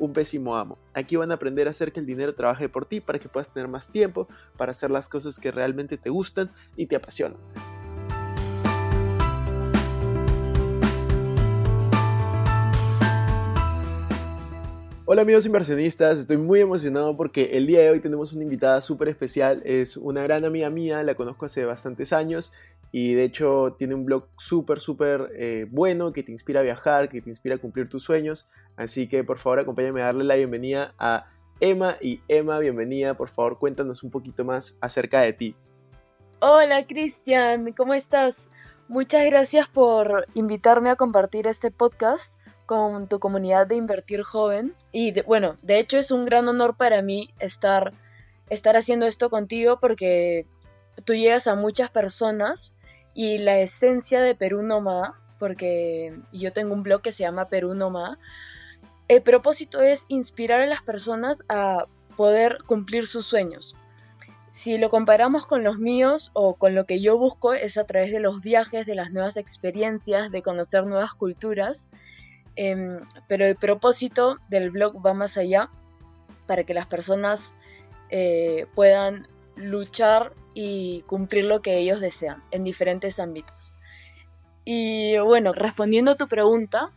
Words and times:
un 0.00 0.12
pésimo 0.12 0.56
amo. 0.56 0.78
Aquí 0.94 1.14
van 1.14 1.30
a 1.30 1.34
aprender 1.34 1.68
a 1.68 1.70
hacer 1.70 1.92
que 1.92 2.00
el 2.00 2.06
dinero 2.06 2.34
trabaje 2.34 2.68
por 2.68 2.86
ti 2.86 3.00
para 3.00 3.18
que 3.18 3.28
puedas 3.28 3.52
tener 3.52 3.68
más 3.68 3.90
tiempo 3.90 4.26
para 4.56 4.72
hacer 4.72 4.90
las 4.90 5.08
cosas 5.08 5.38
que 5.38 5.52
realmente 5.52 5.96
te 5.96 6.10
gustan 6.10 6.50
y 6.76 6.86
te 6.86 6.96
apasionan. 6.96 7.38
Hola 15.12 15.22
amigos 15.22 15.44
inversionistas, 15.44 16.20
estoy 16.20 16.36
muy 16.36 16.60
emocionado 16.60 17.16
porque 17.16 17.50
el 17.54 17.66
día 17.66 17.80
de 17.80 17.90
hoy 17.90 17.98
tenemos 17.98 18.32
una 18.32 18.44
invitada 18.44 18.80
súper 18.80 19.08
especial, 19.08 19.60
es 19.64 19.96
una 19.96 20.22
gran 20.22 20.44
amiga 20.44 20.70
mía, 20.70 21.02
la 21.02 21.16
conozco 21.16 21.46
hace 21.46 21.64
bastantes 21.64 22.12
años 22.12 22.52
y 22.92 23.14
de 23.14 23.24
hecho 23.24 23.74
tiene 23.76 23.96
un 23.96 24.04
blog 24.04 24.28
súper 24.38 24.78
súper 24.78 25.32
eh, 25.34 25.66
bueno 25.68 26.12
que 26.12 26.22
te 26.22 26.30
inspira 26.30 26.60
a 26.60 26.62
viajar, 26.62 27.08
que 27.08 27.20
te 27.20 27.28
inspira 27.28 27.56
a 27.56 27.58
cumplir 27.58 27.88
tus 27.88 28.04
sueños, 28.04 28.48
así 28.76 29.08
que 29.08 29.24
por 29.24 29.40
favor 29.40 29.58
acompáñame 29.58 30.00
a 30.00 30.04
darle 30.04 30.22
la 30.22 30.36
bienvenida 30.36 30.94
a 30.96 31.26
Emma. 31.58 31.96
Y 32.00 32.20
Emma, 32.28 32.60
bienvenida, 32.60 33.14
por 33.14 33.30
favor 33.30 33.58
cuéntanos 33.58 34.04
un 34.04 34.12
poquito 34.12 34.44
más 34.44 34.78
acerca 34.80 35.22
de 35.22 35.32
ti. 35.32 35.56
Hola 36.38 36.86
Cristian, 36.86 37.72
¿cómo 37.72 37.94
estás? 37.94 38.48
Muchas 38.86 39.26
gracias 39.26 39.68
por 39.68 40.26
invitarme 40.34 40.90
a 40.90 40.94
compartir 40.94 41.48
este 41.48 41.72
podcast 41.72 42.39
con 42.70 43.08
tu 43.08 43.18
comunidad 43.18 43.66
de 43.66 43.74
Invertir 43.74 44.22
Joven. 44.22 44.76
Y 44.92 45.20
bueno, 45.22 45.56
de 45.60 45.80
hecho 45.80 45.98
es 45.98 46.12
un 46.12 46.24
gran 46.24 46.46
honor 46.46 46.76
para 46.76 47.02
mí 47.02 47.34
estar, 47.40 47.92
estar 48.48 48.76
haciendo 48.76 49.06
esto 49.06 49.28
contigo 49.28 49.80
porque 49.80 50.46
tú 51.04 51.14
llegas 51.14 51.48
a 51.48 51.56
muchas 51.56 51.90
personas 51.90 52.76
y 53.12 53.38
la 53.38 53.58
esencia 53.58 54.20
de 54.20 54.36
Perú 54.36 54.62
Nómada, 54.62 55.14
porque 55.40 56.16
yo 56.32 56.52
tengo 56.52 56.72
un 56.72 56.84
blog 56.84 57.02
que 57.02 57.10
se 57.10 57.24
llama 57.24 57.48
Perú 57.48 57.74
Nómada, 57.74 58.18
el 59.08 59.20
propósito 59.22 59.80
es 59.80 60.04
inspirar 60.06 60.60
a 60.60 60.66
las 60.66 60.82
personas 60.82 61.42
a 61.48 61.86
poder 62.16 62.58
cumplir 62.66 63.08
sus 63.08 63.26
sueños. 63.26 63.74
Si 64.50 64.78
lo 64.78 64.90
comparamos 64.90 65.44
con 65.44 65.64
los 65.64 65.78
míos 65.78 66.30
o 66.34 66.54
con 66.54 66.76
lo 66.76 66.86
que 66.86 67.00
yo 67.00 67.18
busco 67.18 67.52
es 67.52 67.78
a 67.78 67.84
través 67.84 68.12
de 68.12 68.20
los 68.20 68.40
viajes, 68.40 68.86
de 68.86 68.94
las 68.94 69.10
nuevas 69.10 69.36
experiencias, 69.36 70.30
de 70.30 70.42
conocer 70.42 70.86
nuevas 70.86 71.14
culturas 71.14 71.90
Em, 72.56 73.00
pero 73.28 73.46
el 73.46 73.56
propósito 73.56 74.38
del 74.48 74.70
blog 74.70 75.04
va 75.04 75.14
más 75.14 75.36
allá 75.38 75.70
para 76.46 76.64
que 76.64 76.74
las 76.74 76.86
personas 76.86 77.54
eh, 78.10 78.66
puedan 78.74 79.28
luchar 79.56 80.34
y 80.54 81.02
cumplir 81.02 81.44
lo 81.44 81.62
que 81.62 81.78
ellos 81.78 82.00
desean 82.00 82.42
en 82.50 82.64
diferentes 82.64 83.20
ámbitos. 83.20 83.74
Y 84.64 85.16
bueno, 85.18 85.52
respondiendo 85.52 86.12
a 86.12 86.16
tu 86.16 86.28
pregunta 86.28 86.90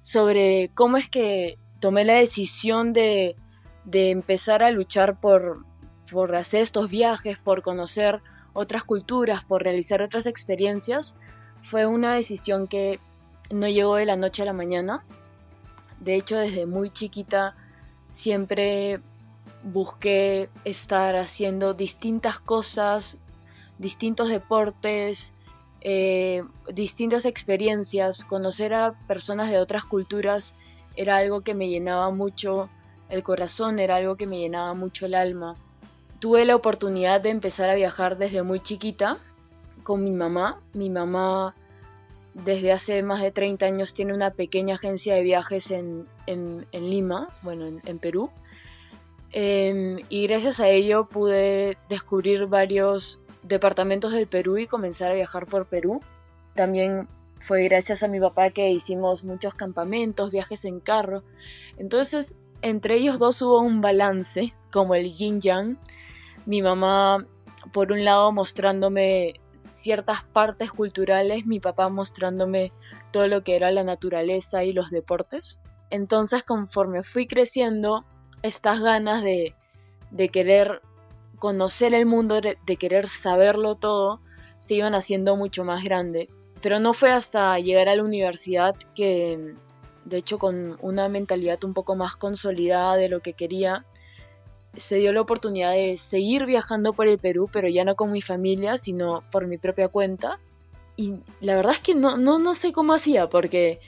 sobre 0.00 0.70
cómo 0.74 0.96
es 0.96 1.08
que 1.08 1.58
tomé 1.78 2.04
la 2.04 2.14
decisión 2.14 2.92
de, 2.92 3.36
empezar 3.92 4.62
a 4.62 4.70
luchar 4.70 5.20
por, 5.20 5.64
por 6.10 6.34
hacer 6.36 6.62
estos 6.62 6.90
viajes, 6.90 7.38
por 7.38 7.62
conocer 7.62 8.20
otras 8.52 8.84
culturas, 8.84 9.44
por 9.44 9.62
realizar 9.62 10.02
otras 10.02 10.26
experiencias, 10.26 11.16
fue 11.62 11.86
una 11.86 12.14
decisión 12.14 12.66
que 12.66 13.00
no 13.50 13.68
llegó 13.68 13.96
de 13.96 14.06
la 14.06 14.16
noche 14.16 14.42
a 14.42 14.46
la 14.46 14.52
mañana. 14.52 15.04
De 15.98 16.14
hecho, 16.14 16.38
desde 16.38 16.66
muy 16.66 16.90
chiquita 16.90 17.54
siempre 18.08 19.00
busqué 19.62 20.48
estar 20.64 21.16
haciendo 21.16 21.74
distintas 21.74 22.38
cosas, 22.40 23.18
distintos 23.78 24.28
deportes, 24.28 25.34
eh, 25.80 26.44
distintas 26.72 27.24
experiencias. 27.24 28.24
Conocer 28.24 28.74
a 28.74 28.92
personas 29.06 29.50
de 29.50 29.58
otras 29.58 29.84
culturas 29.84 30.54
era 30.96 31.16
algo 31.16 31.42
que 31.42 31.54
me 31.54 31.68
llenaba 31.68 32.10
mucho 32.10 32.68
el 33.08 33.22
corazón, 33.22 33.78
era 33.78 33.96
algo 33.96 34.16
que 34.16 34.26
me 34.26 34.38
llenaba 34.38 34.74
mucho 34.74 35.06
el 35.06 35.14
alma. 35.14 35.56
Tuve 36.20 36.44
la 36.44 36.56
oportunidad 36.56 37.20
de 37.20 37.30
empezar 37.30 37.70
a 37.70 37.74
viajar 37.74 38.18
desde 38.18 38.42
muy 38.42 38.60
chiquita 38.60 39.18
con 39.82 40.04
mi 40.04 40.10
mamá. 40.10 40.60
Mi 40.74 40.90
mamá 40.90 41.54
desde 42.34 42.72
hace 42.72 43.02
más 43.02 43.20
de 43.22 43.32
30 43.32 43.66
años 43.66 43.94
tiene 43.94 44.14
una 44.14 44.30
pequeña 44.30 44.76
agencia 44.76 45.14
de 45.14 45.22
viajes 45.22 45.70
en, 45.70 46.06
Lima, 46.72 47.28
bueno, 47.42 47.66
en, 47.66 47.98
Perú. 47.98 48.30
Em, 49.32 49.98
y 50.08 50.26
gracias 50.26 50.60
a 50.60 50.68
ello 50.68 51.06
pude 51.06 51.76
descubrir 51.88 52.46
varios 52.46 53.20
departamentos 53.42 54.12
del 54.12 54.26
Perú 54.26 54.58
y 54.58 54.66
comenzar 54.66 55.10
a 55.10 55.14
viajar 55.14 55.46
por 55.46 55.66
Perú. 55.66 56.00
También 56.54 57.08
fue 57.38 57.64
gracias 57.64 58.02
a 58.02 58.08
mi 58.08 58.20
papá 58.20 58.50
que 58.50 58.70
hicimos 58.70 59.24
muchos 59.24 59.54
campamentos, 59.54 60.30
viajes 60.30 60.64
en 60.64 60.80
carro. 60.80 61.22
Entonces, 61.78 62.38
entre 62.62 62.96
ellos 62.96 63.18
dos 63.18 63.40
hubo 63.42 63.60
un 63.60 63.80
balance, 63.80 64.54
como 64.70 64.94
el 64.94 65.14
yin 65.14 65.40
yang. 65.40 65.78
Mi 66.46 66.62
mamá, 66.62 67.26
por 67.72 67.92
un 67.92 68.04
lado, 68.04 68.32
mostrándome 68.32 69.40
ciertas 69.80 70.22
partes 70.22 70.70
culturales, 70.70 71.46
mi 71.46 71.58
papá 71.58 71.88
mostrándome 71.88 72.72
todo 73.10 73.26
lo 73.26 73.42
que 73.42 73.56
era 73.56 73.70
la 73.70 73.82
naturaleza 73.82 74.62
y 74.64 74.72
los 74.72 74.90
deportes. 74.90 75.60
Entonces, 75.90 76.42
conforme 76.44 77.02
fui 77.02 77.26
creciendo, 77.26 78.04
estas 78.42 78.80
ganas 78.80 79.22
de, 79.22 79.54
querer 80.32 80.82
conocer 81.38 81.94
el 81.94 82.06
mundo, 82.06 82.40
de, 82.40 82.76
querer 82.76 83.08
saberlo 83.08 83.74
todo, 83.74 84.20
se 84.58 84.74
iban 84.74 84.94
haciendo 84.94 85.36
mucho 85.36 85.64
más 85.64 85.82
grande. 85.82 86.28
Pero 86.60 86.78
no 86.78 86.92
fue 86.92 87.10
hasta 87.10 87.58
llegar 87.58 87.88
a 87.88 87.96
la 87.96 88.04
universidad 88.04 88.76
que, 88.94 89.54
de 90.04 90.16
hecho, 90.16 90.38
con 90.38 90.78
una 90.82 91.08
mentalidad 91.08 91.64
un 91.64 91.72
poco 91.72 91.96
más 91.96 92.16
consolidada 92.16 92.96
de 92.96 93.08
lo 93.08 93.20
que 93.20 93.32
quería, 93.32 93.86
se 94.76 94.96
dio 94.96 95.12
la 95.12 95.20
oportunidad 95.20 95.72
de 95.72 95.96
seguir 95.96 96.46
viajando 96.46 96.92
por 96.92 97.08
el 97.08 97.18
Perú, 97.18 97.48
pero 97.52 97.68
ya 97.68 97.84
no 97.84 97.96
con 97.96 98.12
mi 98.12 98.22
familia, 98.22 98.76
sino 98.76 99.22
por 99.30 99.46
mi 99.46 99.58
propia 99.58 99.88
cuenta. 99.88 100.38
Y 100.96 101.14
la 101.40 101.56
verdad 101.56 101.72
es 101.72 101.80
que 101.80 101.94
no, 101.94 102.16
no, 102.16 102.38
no 102.38 102.54
sé 102.54 102.72
cómo 102.72 102.92
hacía, 102.94 103.28
porque 103.28 103.80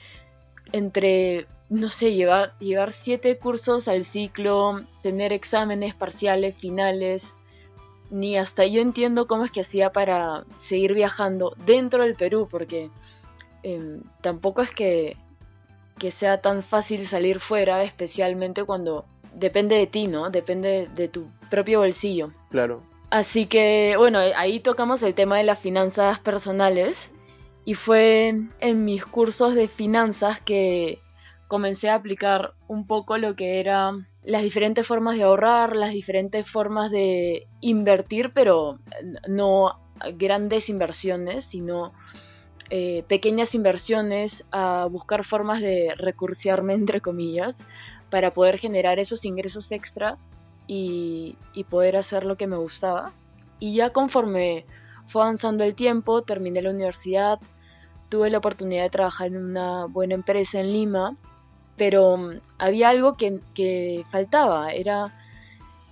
entre, 0.71 1.47
no 1.69 1.89
sé, 1.89 2.13
llevar, 2.13 2.57
llevar 2.59 2.91
siete 2.91 3.37
cursos 3.37 3.87
al 3.87 4.03
ciclo, 4.03 4.83
tener 5.01 5.31
exámenes 5.31 5.93
parciales, 5.93 6.57
finales, 6.57 7.35
ni 8.09 8.37
hasta 8.37 8.65
yo 8.65 8.81
entiendo 8.81 9.27
cómo 9.27 9.45
es 9.45 9.51
que 9.51 9.61
hacía 9.61 9.91
para 9.91 10.45
seguir 10.57 10.93
viajando 10.93 11.55
dentro 11.65 12.03
del 12.03 12.15
Perú, 12.15 12.47
porque 12.49 12.89
em, 13.63 14.01
tampoco 14.21 14.61
es 14.61 14.69
que, 14.69 15.17
que 15.97 16.11
sea 16.11 16.41
tan 16.41 16.61
fácil 16.61 17.05
salir 17.07 17.39
fuera, 17.39 17.83
especialmente 17.83 18.63
cuando 18.65 19.05
depende 19.35 19.75
de 19.75 19.87
ti, 19.87 20.07
¿no? 20.07 20.29
Depende 20.29 20.89
de 20.95 21.07
tu 21.07 21.27
propio 21.49 21.79
bolsillo. 21.79 22.31
Claro. 22.49 22.83
Así 23.09 23.45
que, 23.45 23.95
bueno, 23.97 24.19
ahí 24.19 24.59
tocamos 24.59 25.03
el 25.03 25.13
tema 25.13 25.37
de 25.37 25.43
las 25.43 25.59
finanzas 25.59 26.19
personales 26.19 27.11
y 27.65 27.75
fue 27.75 28.35
en 28.59 28.85
mis 28.85 29.05
cursos 29.05 29.53
de 29.53 29.67
finanzas 29.67 30.41
que 30.41 30.99
comencé 31.47 31.89
a 31.89 31.95
aplicar 31.95 32.55
un 32.67 32.87
poco 32.87 33.17
lo 33.17 33.35
que 33.35 33.59
eran 33.59 34.07
las 34.23 34.41
diferentes 34.41 34.87
formas 34.87 35.17
de 35.17 35.23
ahorrar, 35.23 35.75
las 35.75 35.91
diferentes 35.91 36.49
formas 36.49 36.89
de 36.89 37.47
invertir, 37.61 38.31
pero 38.33 38.79
no 39.27 39.79
grandes 40.15 40.69
inversiones, 40.69 41.45
sino 41.45 41.93
eh, 42.69 43.03
pequeñas 43.07 43.53
inversiones, 43.53 44.45
a 44.51 44.87
buscar 44.89 45.23
formas 45.23 45.61
de 45.61 45.93
recursearme, 45.95 46.73
entre 46.73 47.01
comillas, 47.01 47.67
para 48.13 48.31
poder 48.31 48.59
generar 48.59 48.99
esos 48.99 49.25
ingresos 49.25 49.71
extra 49.71 50.19
y, 50.67 51.35
poder 51.71 51.97
hacer 51.97 52.27
lo 52.27 52.37
que 52.37 52.45
me 52.45 52.57
gustaba. 52.57 53.11
Y 53.57 53.73
ya 53.73 53.89
conforme 53.89 54.67
fue 55.07 55.23
avanzando 55.23 55.63
el 55.63 55.73
tiempo, 55.73 56.21
terminé 56.21 56.61
la 56.61 56.69
universidad, 56.69 57.39
tuve 58.09 58.29
la 58.29 58.37
oportunidad 58.37 58.83
de 58.83 58.91
trabajar 58.91 59.29
en 59.29 59.37
una 59.37 59.85
buena 59.85 60.13
empresa 60.13 60.59
en 60.59 60.71
Lima, 60.73 61.15
pero 61.75 62.15
mm, 62.17 62.39
había 62.59 62.89
algo 62.89 63.17
que, 63.17 63.39
que 63.55 64.03
faltaba, 64.11 64.71
era, 64.73 65.11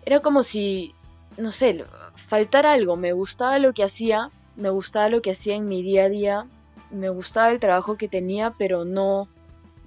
era 0.06 0.19
como 0.19 0.44
si, 0.44 0.94
no 1.38 1.50
sé, 1.50 1.85
faltara 2.13 2.74
algo, 2.74 2.97
me 2.97 3.13
gustaba 3.13 3.57
lo 3.57 3.74
que 3.74 3.83
hacía, 3.83 4.29
me 4.56 4.69
gustaba 4.69 5.09
lo 5.09 5.24
que 5.24 5.31
hacía 5.31 5.56
en 5.56 5.67
mi 5.67 5.81
día 5.81 6.03
a 6.03 6.09
día, 6.09 6.45
me 6.91 7.09
gustaba 7.09 7.50
el 7.50 7.59
trabajo 7.59 7.97
que 7.97 8.07
tenía, 8.07 8.53
pero 8.59 8.85
no, 8.85 9.27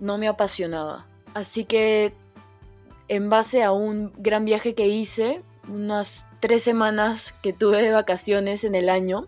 no 0.01 0.19
me 0.19 0.27
apasionaba. 0.27 1.07
Así 1.33 1.65
que 1.65 2.13
en 3.09 3.31
base 3.31 3.63
a 3.63 3.73
un 3.73 4.13
gran 4.17 4.45
viaje 4.45 4.75
que 4.75 4.89
hice, 4.89 5.43
unas 5.69 6.27
tres 6.41 6.63
semanas 6.63 7.33
que 7.43 7.53
tuve 7.53 7.83
de 7.83 7.91
vacaciones 7.91 8.65
en 8.65 8.75
el 8.75 8.89
año, 8.89 9.27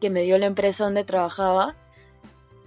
que 0.00 0.10
me 0.10 0.22
dio 0.22 0.38
la 0.38 0.46
empresa 0.46 0.84
donde 0.84 1.04
trabajaba, 1.04 1.76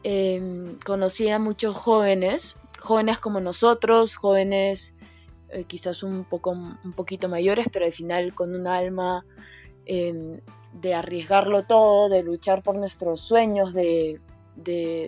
em, 0.04 0.78
conocí 0.86 1.30
a 1.30 1.40
muchos 1.40 1.76
jóvenes, 1.76 2.58
jóvenes 2.80 3.18
como 3.20 3.40
nosotros, 3.40 4.16
jóvenes 4.16 4.96
eh, 5.50 5.64
quizás 5.66 6.04
un, 6.04 6.26
poco, 6.26 6.52
un 6.52 6.94
poquito 6.96 7.30
mayores, 7.30 7.68
pero 7.72 7.86
al 7.86 7.92
final 7.92 8.34
con 8.34 8.56
un 8.56 8.68
alma 8.68 9.26
em, 9.86 10.40
de 10.74 10.94
arriesgarlo 10.94 11.64
todo, 11.64 12.10
de 12.10 12.24
luchar 12.24 12.64
por 12.64 12.76
nuestros 12.76 13.22
sueños, 13.22 13.74
de 13.74 14.20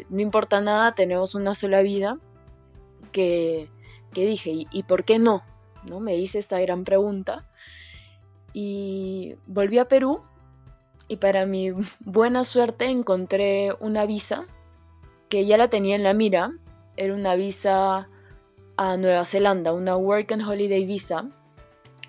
no 0.10 0.22
importa 0.22 0.62
nada, 0.62 0.96
tenemos 0.96 1.36
una 1.36 1.56
sola 1.56 1.82
vida, 1.82 2.18
que, 3.12 3.70
dije, 4.22 4.68
¿y, 4.72 4.84
por 4.84 5.04
qué 5.04 5.20
no? 5.20 5.44
¿no? 5.84 6.00
Me 6.00 6.16
hice 6.16 6.40
esta 6.40 6.60
gran 6.60 6.84
pregunta. 6.84 7.46
Y 8.54 9.36
volví 9.48 9.80
a 9.80 9.88
Perú 9.88 10.22
y 11.08 11.18
para 11.18 11.46
mi 11.46 11.72
buena 12.00 12.44
suerte 12.44 12.86
encontré 12.86 13.74
una 13.80 14.06
visa 14.06 14.46
que 15.30 15.46
ya 15.46 15.58
la 15.58 15.70
tenía 15.70 15.96
en 15.96 16.04
la 16.04 16.14
mira. 16.14 16.54
Era 16.96 17.14
una 17.14 17.36
visa 17.36 18.08
a 18.78 18.98
Nueva 18.98 19.26
Zelanda, 19.26 19.74
una 19.74 19.98
Work 19.98 20.32
and 20.32 20.48
Holiday 20.48 20.86
Visa, 20.86 21.30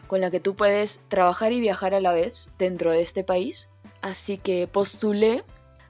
con 0.07 0.21
la 0.21 0.31
que 0.31 0.41
tú 0.41 0.55
puedes 0.55 1.01
trabajar 1.09 1.53
y 1.53 1.61
viajar 1.61 1.95
a 1.95 2.01
la 2.01 2.13
vez 2.13 2.51
dentro 2.59 2.93
de 2.93 3.01
este 3.01 3.25
país. 3.25 3.71
Así 4.01 4.39
que 4.39 4.69
postulé 4.69 5.45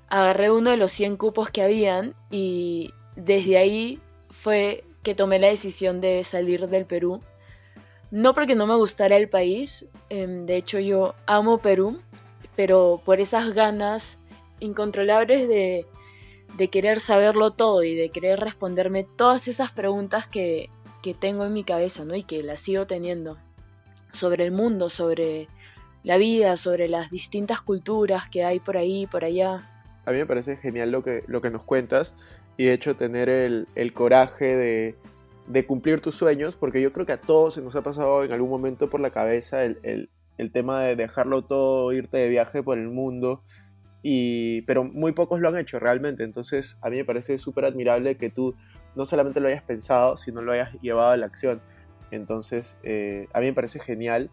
agarré 0.08 0.50
uno 0.50 0.70
de 0.70 0.76
los 0.76 0.92
100 0.92 1.16
cupos 1.16 1.50
que 1.50 1.62
habían 1.62 2.14
y 2.30 2.92
desde 3.16 3.58
ahí 3.58 4.00
fue 4.30 4.84
que 5.06 5.14
tomé 5.14 5.38
la 5.38 5.46
decisión 5.46 6.00
de 6.00 6.24
salir 6.24 6.66
del 6.66 6.84
Perú. 6.84 7.20
No 8.10 8.34
porque 8.34 8.56
no 8.56 8.66
me 8.66 8.74
gustara 8.74 9.16
el 9.16 9.28
país, 9.28 9.88
em, 10.08 10.46
de 10.46 10.56
hecho 10.56 10.80
yo 10.80 11.14
amo 11.26 11.58
Perú, 11.58 12.00
pero 12.56 13.00
por 13.04 13.20
esas 13.20 13.54
ganas 13.54 14.18
incontrolables 14.58 15.46
de, 15.46 15.86
de 16.56 16.68
querer 16.70 16.98
saberlo 16.98 17.52
todo 17.52 17.84
y 17.84 17.94
de 17.94 18.08
querer 18.08 18.40
responderme 18.40 19.04
todas 19.04 19.46
esas 19.46 19.70
preguntas 19.70 20.26
que, 20.26 20.70
que 21.04 21.14
tengo 21.14 21.44
en 21.44 21.52
mi 21.52 21.62
cabeza 21.62 22.04
¿no? 22.04 22.16
y 22.16 22.24
que 22.24 22.42
las 22.42 22.58
sigo 22.58 22.88
teniendo 22.88 23.38
sobre 24.12 24.42
el 24.42 24.50
mundo, 24.50 24.88
sobre 24.88 25.46
la 26.02 26.16
vida, 26.16 26.56
sobre 26.56 26.88
las 26.88 27.12
distintas 27.12 27.60
culturas 27.60 28.28
que 28.28 28.44
hay 28.44 28.58
por 28.58 28.76
ahí, 28.76 29.06
por 29.06 29.24
allá 29.24 29.70
a 30.06 30.12
mí 30.12 30.18
me 30.18 30.26
parece 30.26 30.56
genial 30.56 30.92
lo 30.92 31.02
que, 31.02 31.24
lo 31.26 31.42
que 31.42 31.50
nos 31.50 31.64
cuentas 31.64 32.14
y 32.56 32.66
de 32.66 32.72
hecho 32.72 32.96
tener 32.96 33.28
el, 33.28 33.92
coraje 33.92 34.94
de, 35.46 35.66
cumplir 35.66 36.00
tus 36.00 36.14
sueños, 36.14 36.56
porque 36.56 36.80
yo 36.80 36.92
creo 36.92 37.06
que 37.06 37.12
a 37.12 37.20
todos 37.20 37.54
se 37.54 37.62
nos 37.62 37.76
ha 37.76 37.82
pasado 37.82 38.24
en 38.24 38.32
algún 38.32 38.50
momento 38.50 38.88
por 38.88 39.00
la 39.00 39.10
cabeza 39.10 39.64
el, 39.64 40.10
tema 40.52 40.82
de 40.84 40.96
dejarlo 40.96 41.42
todo, 41.42 41.92
irte 41.92 42.18
de 42.18 42.28
viaje 42.28 42.62
por 42.62 42.78
el 42.78 42.88
mundo, 42.88 43.42
y, 44.02 44.62
pero 44.62 44.84
muy 44.84 45.12
pocos 45.12 45.40
lo 45.40 45.48
han 45.48 45.58
hecho 45.58 45.78
realmente, 45.78 46.22
entonces 46.22 46.78
a 46.80 46.90
mí 46.90 46.96
me 46.96 47.04
parece 47.04 47.38
súper 47.38 47.64
admirable 47.64 48.16
que 48.16 48.30
tú 48.30 48.54
no 48.94 49.04
solamente 49.04 49.40
lo 49.40 49.48
hayas 49.48 49.62
pensado, 49.62 50.16
sino 50.16 50.40
lo 50.42 50.52
hayas 50.52 50.72
llevado 50.80 51.10
a 51.10 51.16
la 51.16 51.26
acción. 51.26 51.60
Entonces, 52.10 52.78
eh, 52.82 53.28
a 53.32 53.40
mí 53.40 53.46
me 53.46 53.52
parece 53.52 53.78
genial. 53.78 54.30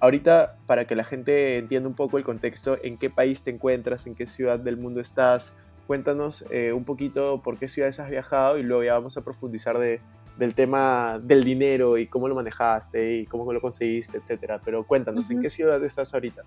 Ahorita, 0.00 0.58
para 0.66 0.86
que 0.86 0.96
la 0.96 1.04
gente 1.04 1.58
entienda 1.58 1.88
un 1.88 1.94
poco 1.94 2.18
el 2.18 2.24
contexto, 2.24 2.76
en 2.82 2.98
qué 2.98 3.10
país 3.10 3.42
te 3.42 3.50
encuentras, 3.50 4.06
en 4.06 4.14
qué 4.14 4.26
ciudad 4.26 4.58
del 4.58 4.76
mundo 4.76 5.00
estás, 5.00 5.54
cuéntanos 5.92 6.46
eh, 6.48 6.72
un 6.72 6.84
poquito 6.84 7.42
por 7.44 7.58
qué 7.58 7.68
ciudades 7.68 8.00
has 8.00 8.08
viajado 8.08 8.56
y 8.56 8.62
luego 8.62 8.82
ya 8.82 8.94
vamos 8.94 9.18
a 9.18 9.20
profundizar 9.20 9.78
de, 9.78 10.00
del 10.38 10.54
tema 10.54 11.20
del 11.22 11.44
dinero 11.44 11.98
y 11.98 12.06
cómo 12.06 12.28
lo 12.28 12.34
manejaste 12.34 13.18
y 13.18 13.26
cómo 13.26 13.52
lo 13.52 13.60
conseguiste, 13.60 14.16
etcétera. 14.16 14.58
Pero 14.64 14.84
cuéntanos, 14.84 15.28
¿en 15.30 15.42
qué 15.42 15.50
ciudad 15.50 15.84
estás 15.84 16.14
ahorita? 16.14 16.44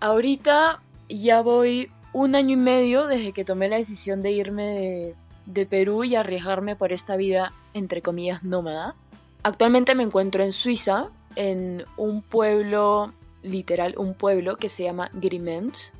Ahorita 0.00 0.80
ya 1.10 1.42
voy 1.42 1.90
un 2.14 2.34
año 2.34 2.54
y 2.54 2.56
medio 2.56 3.06
desde 3.06 3.32
que 3.32 3.44
tomé 3.44 3.68
la 3.68 3.76
decisión 3.76 4.22
de 4.22 4.30
irme 4.30 4.64
de, 4.64 5.14
de 5.44 5.66
Perú 5.66 6.04
y 6.04 6.16
arriesgarme 6.16 6.74
por 6.74 6.90
esta 6.90 7.16
vida, 7.16 7.52
entre 7.74 8.00
comillas, 8.00 8.44
nómada. 8.44 8.94
Actualmente 9.42 9.94
me 9.94 10.04
encuentro 10.04 10.42
en 10.42 10.52
Suiza, 10.52 11.10
en 11.34 11.84
un 11.98 12.22
pueblo, 12.22 13.12
literal, 13.42 13.94
un 13.98 14.14
pueblo 14.14 14.56
que 14.56 14.70
se 14.70 14.84
llama 14.84 15.10
Grimens. 15.12 15.92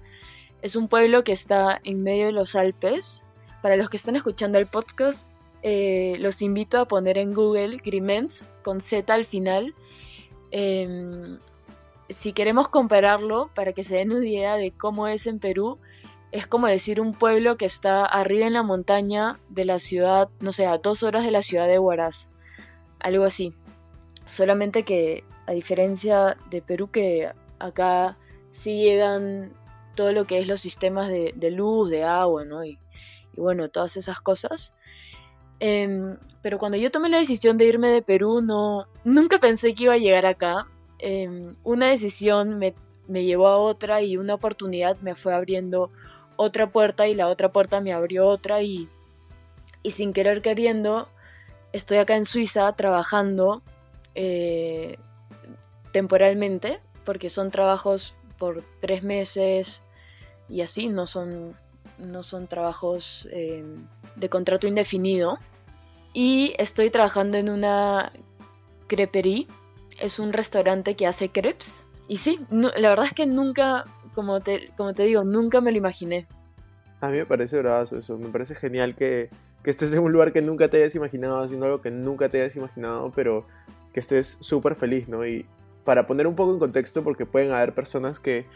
Es 0.67 0.75
un 0.75 0.89
pueblo 0.89 1.23
que 1.23 1.31
está 1.31 1.81
en 1.85 2.03
medio 2.03 2.27
de 2.27 2.33
los 2.33 2.57
Alpes. 2.57 3.25
Para 3.63 3.77
los 3.77 3.89
que 3.89 3.99
están 3.99 4.17
escuchando 4.17 4.59
el 4.59 4.67
podcast, 4.67 5.31
eh, 5.63 6.17
los 6.19 6.43
invito 6.43 6.81
a 6.81 6.89
poner 6.89 7.19
en 7.19 7.35
Google 7.35 7.77
Grimens 7.77 8.49
con 8.65 8.81
Z 8.81 9.15
al 9.15 9.27
final. 9.27 9.77
Em, 10.51 11.39
si 12.09 12.33
queremos 12.33 12.67
compararlo, 12.67 13.49
para 13.55 13.75
que 13.75 13.85
se 13.85 13.95
den 13.95 14.11
una 14.11 14.27
idea 14.27 14.57
de 14.57 14.73
cómo 14.73 15.07
es 15.07 15.29
en 15.29 15.39
Perú, 15.39 15.79
es 16.33 16.49
como 16.49 16.67
decir 16.67 17.01
un 17.01 17.13
pueblo 17.13 17.57
que 17.57 17.67
está 17.67 18.05
arriba 18.05 18.49
en 18.49 18.55
la 18.55 18.65
montaña 18.65 19.39
de 19.49 19.67
la 19.67 19.79
ciudad, 19.79 20.31
no 20.41 20.51
sé, 20.51 20.67
a 20.67 20.79
dos 20.79 21.05
horas 21.05 21.25
de 21.25 21.31
la 21.31 21.43
ciudad 21.43 21.69
de 21.69 21.79
Huaraz. 21.79 22.29
Algo 22.99 23.23
así. 23.23 23.53
Solamente 24.25 24.83
que 24.83 25.23
a 25.47 25.53
diferencia 25.53 26.37
de 26.51 26.61
Perú 26.61 26.91
que 26.91 27.31
acá 27.61 28.17
sí 28.51 28.83
llegan 28.83 29.53
todo 29.97 30.13
lo 30.13 30.27
que 30.27 30.39
es 30.39 30.47
los 30.47 30.61
sistemas 30.61 31.09
de, 31.09 31.51
luz, 31.51 31.91
de 31.91 32.05
agua, 32.05 32.45
¿no? 32.45 32.65
Y, 32.65 32.79
bueno, 33.37 33.69
todas 33.69 33.97
esas 33.97 34.21
cosas. 34.21 34.73
Em, 35.59 36.17
pero 36.43 36.59
cuando 36.59 36.79
yo 36.79 36.91
tomé 36.91 37.09
la 37.09 37.19
decisión 37.19 37.59
de 37.59 37.65
irme 37.65 37.89
de 37.89 38.03
Perú, 38.03 38.41
no, 38.43 38.87
nunca 39.03 39.39
pensé 39.41 39.75
que 39.75 39.85
iba 39.85 39.95
a 39.95 39.99
llegar 39.99 40.27
acá. 40.27 40.69
Em, 40.99 41.57
una 41.65 41.89
decisión 41.89 42.59
me, 42.59 42.75
llevó 43.09 43.49
a 43.49 43.59
otra 43.59 44.03
y 44.03 44.17
una 44.17 44.35
oportunidad 44.35 44.97
me 45.01 45.15
fue 45.15 45.35
abriendo 45.35 45.91
otra 46.37 46.71
puerta 46.71 47.09
y 47.09 47.15
la 47.15 47.29
otra 47.29 47.51
puerta 47.51 47.81
me 47.81 47.93
abrió 47.93 48.27
otra 48.27 48.63
y, 48.63 48.89
y 49.83 49.91
sin 49.91 50.13
querer 50.13 50.43
queriendo 50.43 51.09
estoy 51.77 51.99
acá 51.99 52.17
en 52.17 52.25
Suiza 52.25 52.73
trabajando 52.73 53.63
eh, 54.15 54.97
temporalmente, 55.93 56.81
porque 57.05 57.31
son 57.31 57.51
trabajos 57.51 58.15
por 58.39 58.65
tres 58.81 59.03
meses 59.03 59.83
y 60.49 60.61
así, 60.61 60.89
no 60.89 61.07
son, 61.07 61.55
no 61.99 62.23
son 62.23 62.47
trabajos 62.47 63.29
eh, 63.33 63.65
de 64.17 64.29
contrato 64.29 64.67
indefinido. 64.67 65.39
Y 66.13 66.55
estoy 66.59 66.91
trabajando 66.91 67.39
en 67.39 67.51
una 67.51 68.13
creperie, 68.87 69.47
es 70.01 70.19
un 70.19 70.33
restaurante 70.33 70.97
que 70.97 71.07
hace 71.07 71.31
crepes. 71.31 71.85
Y 72.09 72.19
sí, 72.19 72.39
la 72.51 72.89
verdad 72.89 73.07
es 73.07 73.13
que 73.13 73.27
nunca, 73.27 73.85
como 74.15 74.41
te, 74.41 74.71
como 74.77 74.95
te 74.95 75.05
digo, 75.05 75.25
nunca 75.25 75.61
me 75.61 75.73
lo 75.73 75.79
imaginé. 75.79 76.27
A 77.01 77.09
mí 77.09 77.19
me 77.19 77.27
parece 77.27 77.59
bravazo 77.59 77.99
eso, 77.99 78.17
me 78.17 78.29
parece 78.29 78.55
genial 78.55 78.95
que, 78.95 79.29
que 79.63 79.71
estés 79.71 79.93
en 79.93 79.99
un 79.99 80.13
lugar 80.13 80.33
que 80.33 80.41
nunca 80.41 80.69
te 80.69 80.79
hayas 80.79 80.95
imaginado, 80.95 81.43
haciendo 81.43 81.67
algo 81.67 81.81
que 81.83 81.91
nunca 81.91 82.29
te 82.29 82.41
hayas 82.41 82.57
imaginado, 82.57 83.13
pero 83.15 83.47
que 83.93 84.01
estés 84.01 84.39
súper 84.41 84.77
feliz, 84.77 85.09
¿no? 85.09 85.27
Y 85.27 85.45
para 85.85 86.07
poner 86.07 86.27
un 86.27 86.35
poco 86.35 86.53
en 86.53 86.59
contexto, 86.59 87.03
porque 87.05 87.27
pueden 87.27 87.53
haber 87.53 87.75
personas 87.75 88.19
que, 88.19 88.47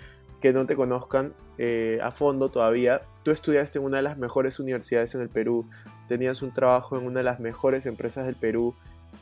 que 0.41 0.53
no 0.53 0.67
te 0.67 0.77
conozcan 0.77 1.35
eh, 1.59 1.99
a 2.03 2.11
fondo 2.11 2.49
todavía, 2.49 3.03
tú 3.23 3.31
estudiaste 3.31 3.79
en 3.79 3.85
una 3.85 3.99
de 3.99 4.03
las 4.03 4.19
mejores 4.19 4.59
universidades 4.59 5.15
en 5.15 5.21
el 5.21 5.29
Perú, 5.29 5.69
tenías 6.09 6.43
un 6.43 6.53
trabajo 6.53 6.99
en 6.99 7.07
una 7.07 7.21
de 7.21 7.25
las 7.25 7.41
mejores 7.41 7.87
empresas 7.87 8.27
del 8.27 8.35
Perú 8.35 8.75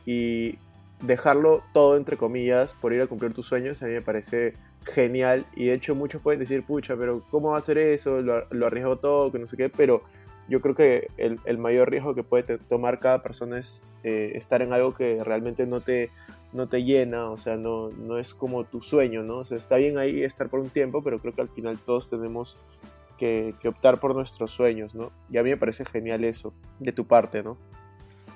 y 0.06 0.58
dejarlo 1.02 1.62
todo 1.72 1.96
entre 1.96 2.16
comillas 2.16 2.74
por 2.80 2.92
ir 2.92 3.02
a 3.02 3.06
cumplir 3.06 3.34
tus 3.34 3.46
sueños 3.46 3.82
a 3.82 3.86
mí 3.86 3.92
me 3.92 4.02
parece 4.02 4.54
genial. 4.84 5.46
Y 5.54 5.66
de 5.66 5.74
hecho 5.74 5.94
muchos 5.94 6.22
pueden 6.22 6.40
decir 6.40 6.64
pucha 6.64 6.96
pero 6.96 7.22
cómo 7.30 7.50
va 7.50 7.56
a 7.56 7.58
hacer 7.58 7.78
eso 7.78 8.20
lo, 8.20 8.46
lo 8.50 8.66
arriesgo 8.66 8.96
todo 8.96 9.30
que 9.30 9.38
no 9.38 9.46
sé 9.46 9.56
qué 9.56 9.68
pero 9.68 10.02
yo 10.48 10.60
creo 10.60 10.74
que 10.74 11.08
el, 11.18 11.58
mayor 11.58 11.90
riesgo 11.90 12.14
que 12.14 12.22
puede 12.22 12.58
tomar 12.58 13.00
cada 13.00 13.22
persona 13.22 13.58
es 13.58 13.82
eh, 14.02 14.32
estar 14.34 14.62
en 14.62 14.72
algo 14.72 14.94
que 14.94 15.22
realmente 15.22 15.66
no 15.66 15.80
te, 15.80 16.10
no 16.52 16.68
te 16.68 16.82
llena, 16.82 17.30
o 17.30 17.36
sea, 17.36 17.56
no, 17.56 17.90
no 17.90 18.18
es 18.18 18.34
como 18.34 18.64
tu 18.64 18.80
sueño, 18.80 19.22
¿no? 19.22 19.38
O 19.38 19.44
sea, 19.44 19.58
está 19.58 19.76
bien 19.76 19.98
ahí 19.98 20.22
estar 20.22 20.48
por 20.48 20.60
un 20.60 20.70
tiempo, 20.70 21.02
pero 21.02 21.18
creo 21.18 21.34
que 21.34 21.42
al 21.42 21.48
final 21.48 21.78
todos 21.78 22.08
tenemos 22.08 22.56
que, 23.18 23.54
optar 23.66 24.00
por 24.00 24.14
nuestros 24.14 24.52
sueños, 24.52 24.94
¿no? 24.94 25.10
Y 25.30 25.36
a 25.36 25.42
mí 25.42 25.50
me 25.50 25.56
parece 25.56 25.84
genial 25.84 26.24
eso, 26.24 26.54
de 26.78 26.92
tu 26.92 27.06
parte, 27.06 27.42
¿no? 27.42 27.58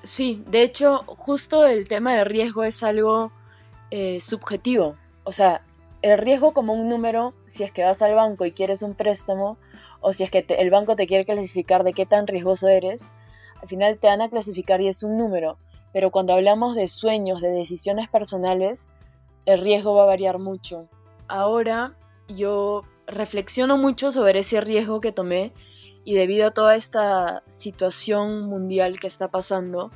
Sí, 0.03 0.43
de 0.49 0.63
hecho, 0.63 1.05
justo 1.07 1.65
el 1.65 1.89
tema 1.89 2.15
de 2.15 2.25
riesgo 2.25 2.65
es 2.65 2.83
algo 2.83 3.31
eh, 3.91 4.21
subjetivo. 4.21 4.97
O 5.25 5.33
sea, 5.33 5.63
el 6.03 6.19
riesgo 6.19 6.53
como 6.53 6.75
un 6.75 6.89
número, 6.89 7.33
si 7.47 7.63
es 7.63 7.73
que 7.73 7.85
vas 7.85 8.03
al 8.03 8.15
banco 8.15 8.45
y 8.45 8.53
quieres 8.53 8.83
un 8.83 8.95
préstamo, 8.95 9.57
o 10.01 10.13
si 10.13 10.25
es 10.25 10.31
que 10.31 10.45
el 10.49 10.71
banco 10.71 10.97
te 10.97 11.07
quiere 11.07 11.25
clasificar 11.25 11.85
de 11.85 11.93
qué 11.93 12.05
tan 12.05 12.27
riesgoso 12.27 12.69
eres, 12.69 13.09
al 13.63 13.69
final 13.69 13.99
te 13.99 14.09
van 14.09 14.21
a 14.21 14.29
clasificar 14.29 14.81
y 14.81 14.89
es 14.89 15.05
un 15.05 15.17
número. 15.17 15.57
Pero 15.93 16.11
cuando 16.11 16.35
hablamos 16.35 16.75
de 16.75 16.89
sueños, 16.89 17.41
de 17.41 17.51
decisiones 17.51 18.09
personales, 18.09 18.89
el 19.47 19.61
riesgo 19.61 19.95
va 19.95 20.05
a 20.05 20.07
variar 20.07 20.39
mucho. 20.39 20.89
Ahora 21.29 21.95
yo 22.29 22.83
reflexiono 23.07 23.77
mucho 23.77 24.11
sobre 24.11 24.41
ese 24.41 24.61
riesgo 24.61 25.01
que 25.01 25.13
tomé 25.13 25.53
y 26.05 26.15
debido 26.15 26.49
a 26.49 26.51
toda 26.53 26.75
esta 26.75 27.43
situación 27.49 28.43
mundial 28.43 28.99
que 28.99 29.07
está 29.07 29.29
pasando, 29.29 29.91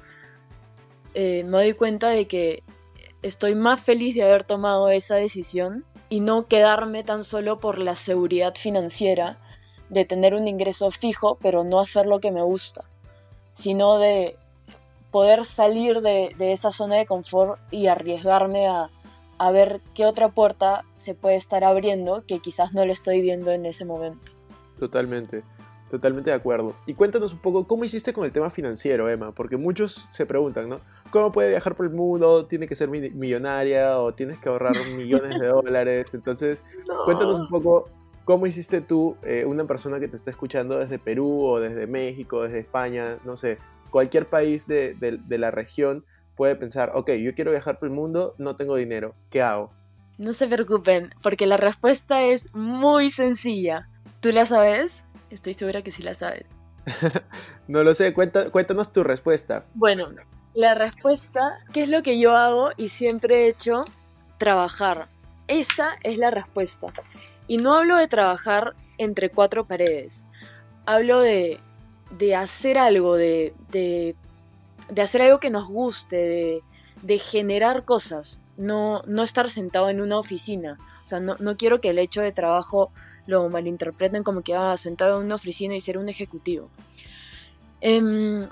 eh, 1.15 1.45
me 1.45 1.59
doy 1.59 1.73
cuenta 1.73 2.11
de 2.11 2.27
que 2.27 2.63
estoy 3.23 3.55
más 3.55 3.81
feliz 3.81 4.15
de 4.15 4.23
haber 4.23 4.45
tomado 4.45 4.89
esa 4.89 5.17
decisión 5.17 5.85
y 6.09 6.21
no 6.21 6.47
quedarme 6.47 7.03
tan 7.03 7.25
solo 7.25 7.59
por 7.59 7.79
la 7.79 7.95
seguridad 7.95 8.55
financiera 8.55 9.39
de 9.89 10.05
tener 10.05 10.35
un 10.35 10.47
ingreso 10.47 10.91
fijo 10.91 11.39
pero 11.41 11.65
no 11.65 11.81
hacer 11.81 12.07
lo 12.07 12.21
que 12.21 12.31
me 12.31 12.43
gusta, 12.43 12.85
sino 13.53 13.99
de 13.99 14.37
poder 15.17 15.47
salir 15.47 16.03
de, 16.03 16.35
esa 16.39 16.71
zona 16.71 16.97
de 16.97 17.07
confort 17.07 17.59
y 17.71 17.87
arriesgarme 17.87 18.67
a, 18.67 18.91
a 19.39 19.51
ver 19.51 19.81
qué 19.95 20.05
otra 20.05 20.29
puerta 20.29 20.85
se 20.95 21.15
puede 21.15 21.37
estar 21.37 21.65
abriendo 21.65 22.25
que 22.27 22.41
quizás 22.41 22.75
no 22.75 22.85
lo 22.85 22.93
estoy 22.93 23.23
viendo 23.23 23.51
en 23.51 23.65
ese 23.65 23.87
momento. 23.87 24.31
Totalmente. 24.79 25.43
Totalmente 25.89 26.29
de 26.29 26.37
acuerdo. 26.37 26.75
Y 26.85 26.93
cuéntanos 26.93 27.33
un 27.33 27.39
poco 27.39 27.67
cómo 27.67 27.85
hiciste 27.85 28.13
con 28.13 28.27
el 28.27 28.31
tema 28.31 28.51
financiero, 28.51 29.09
Emma, 29.09 29.33
porque 29.33 29.57
muchos 29.57 30.07
se 30.11 30.27
preguntan, 30.27 30.69
¿no? 30.69 30.81
¿Cómo 31.11 31.33
puede 31.33 31.49
viajar 31.49 31.75
por 31.77 31.87
el 31.87 31.93
mundo? 31.93 32.45
¿Tiene 32.45 32.69
que 32.69 32.75
ser 32.75 32.91
millonaria 32.91 33.99
o 33.99 34.13
tienes 34.13 34.39
que 34.39 34.51
ahorrar 34.51 34.75
millones 34.99 35.41
de 35.41 35.47
dólares? 35.47 36.13
Entonces, 36.13 36.63
cuéntanos 37.07 37.41
un 37.41 37.49
poco 37.49 37.89
cómo 38.27 38.47
hiciste 38.47 38.83
tú, 38.83 39.17
eh, 39.23 39.47
una 39.47 39.65
persona 39.65 39.99
que 39.99 40.09
te 40.09 40.17
está 40.17 40.31
escuchando 40.31 40.79
desde 40.79 40.99
Perú 40.99 41.43
o 41.43 41.59
desde 41.59 41.87
México, 41.87 42.43
desde 42.43 42.59
España, 42.59 43.17
no 43.25 43.39
sé, 43.39 43.57
cualquier 43.97 44.29
país 44.29 44.67
de, 44.67 44.95
de 45.01 45.39
la 45.39 45.51
región 45.51 46.05
puede 46.35 46.55
pensar, 46.55 46.93
ok, 46.95 47.13
yo 47.13 47.35
quiero 47.35 47.53
viajar 47.53 47.79
por 47.79 47.89
el 47.89 47.95
mundo, 47.95 48.35
no 48.37 48.55
tengo 48.55 48.77
dinero, 48.77 49.15
¿qué 49.31 49.41
hago? 49.41 49.73
No 50.19 50.35
se 50.35 50.47
preocupen, 50.47 51.15
porque 51.23 51.47
la 51.47 51.57
respuesta 51.57 52.23
es 52.23 52.55
muy 52.55 53.09
sencilla. 53.09 53.89
¿Tú 54.21 54.33
la 54.33 54.45
sabes? 54.45 55.03
Estoy 55.31 55.55
segura 55.55 55.81
que 55.81 55.93
sí 55.93 56.03
la 56.03 56.13
sabes. 56.13 56.47
no 57.69 57.83
lo 57.85 57.95
sé, 57.95 58.13
cuéntanos 58.13 58.93
tu 58.93 59.03
respuesta. 59.03 59.65
Bueno, 59.73 60.11
la 60.53 60.75
respuesta, 60.75 61.61
¿qué 61.73 61.85
es 61.85 61.89
lo 61.89 62.03
que 62.03 62.19
yo 62.19 62.37
hago 62.37 62.73
y 62.77 62.91
siempre 62.91 63.45
he 63.45 63.49
hecho? 63.49 63.83
Trabajar. 64.37 65.09
Esa 65.49 65.93
es 66.03 66.19
la 66.19 66.31
respuesta. 66.31 66.89
Y 67.47 67.57
no 67.57 67.73
hablo 67.73 67.97
de 67.97 68.09
trabajar 68.09 68.75
entre 68.99 69.31
cuatro 69.31 69.67
paredes. 69.67 70.27
Hablo 70.85 71.21
de, 71.21 71.61
de 72.11 72.35
hacer 72.35 72.79
algo, 72.79 73.17
de, 73.17 73.55
de, 73.71 74.15
hacer 75.01 75.23
algo 75.23 75.41
que 75.41 75.51
nos 75.51 75.69
guste, 75.69 76.17
de, 76.17 76.63
de 77.03 77.19
generar 77.19 77.85
cosas. 77.85 78.41
No, 78.57 79.03
no 79.07 79.23
estar 79.23 79.51
sentado 79.51 79.91
en 79.91 80.01
una 80.01 80.19
oficina. 80.19 80.79
O 81.03 81.07
sea, 81.07 81.21
no, 81.21 81.37
no 81.39 81.57
quiero 81.57 81.81
que 81.81 81.91
el 81.91 81.99
hecho 81.99 82.23
de 82.23 82.33
trabajo 82.33 82.91
lo 83.27 83.49
malinterpreten 83.49 84.23
como 84.23 84.43
que 84.43 84.55
va 84.55 84.73
a 84.73 84.77
sentado 84.77 85.19
en 85.19 85.27
una 85.27 85.35
oficina 85.35 85.75
y 85.75 85.81
ser 85.81 85.99
un 85.99 86.09
ejecutivo. 86.09 86.69
Em, 87.81 88.49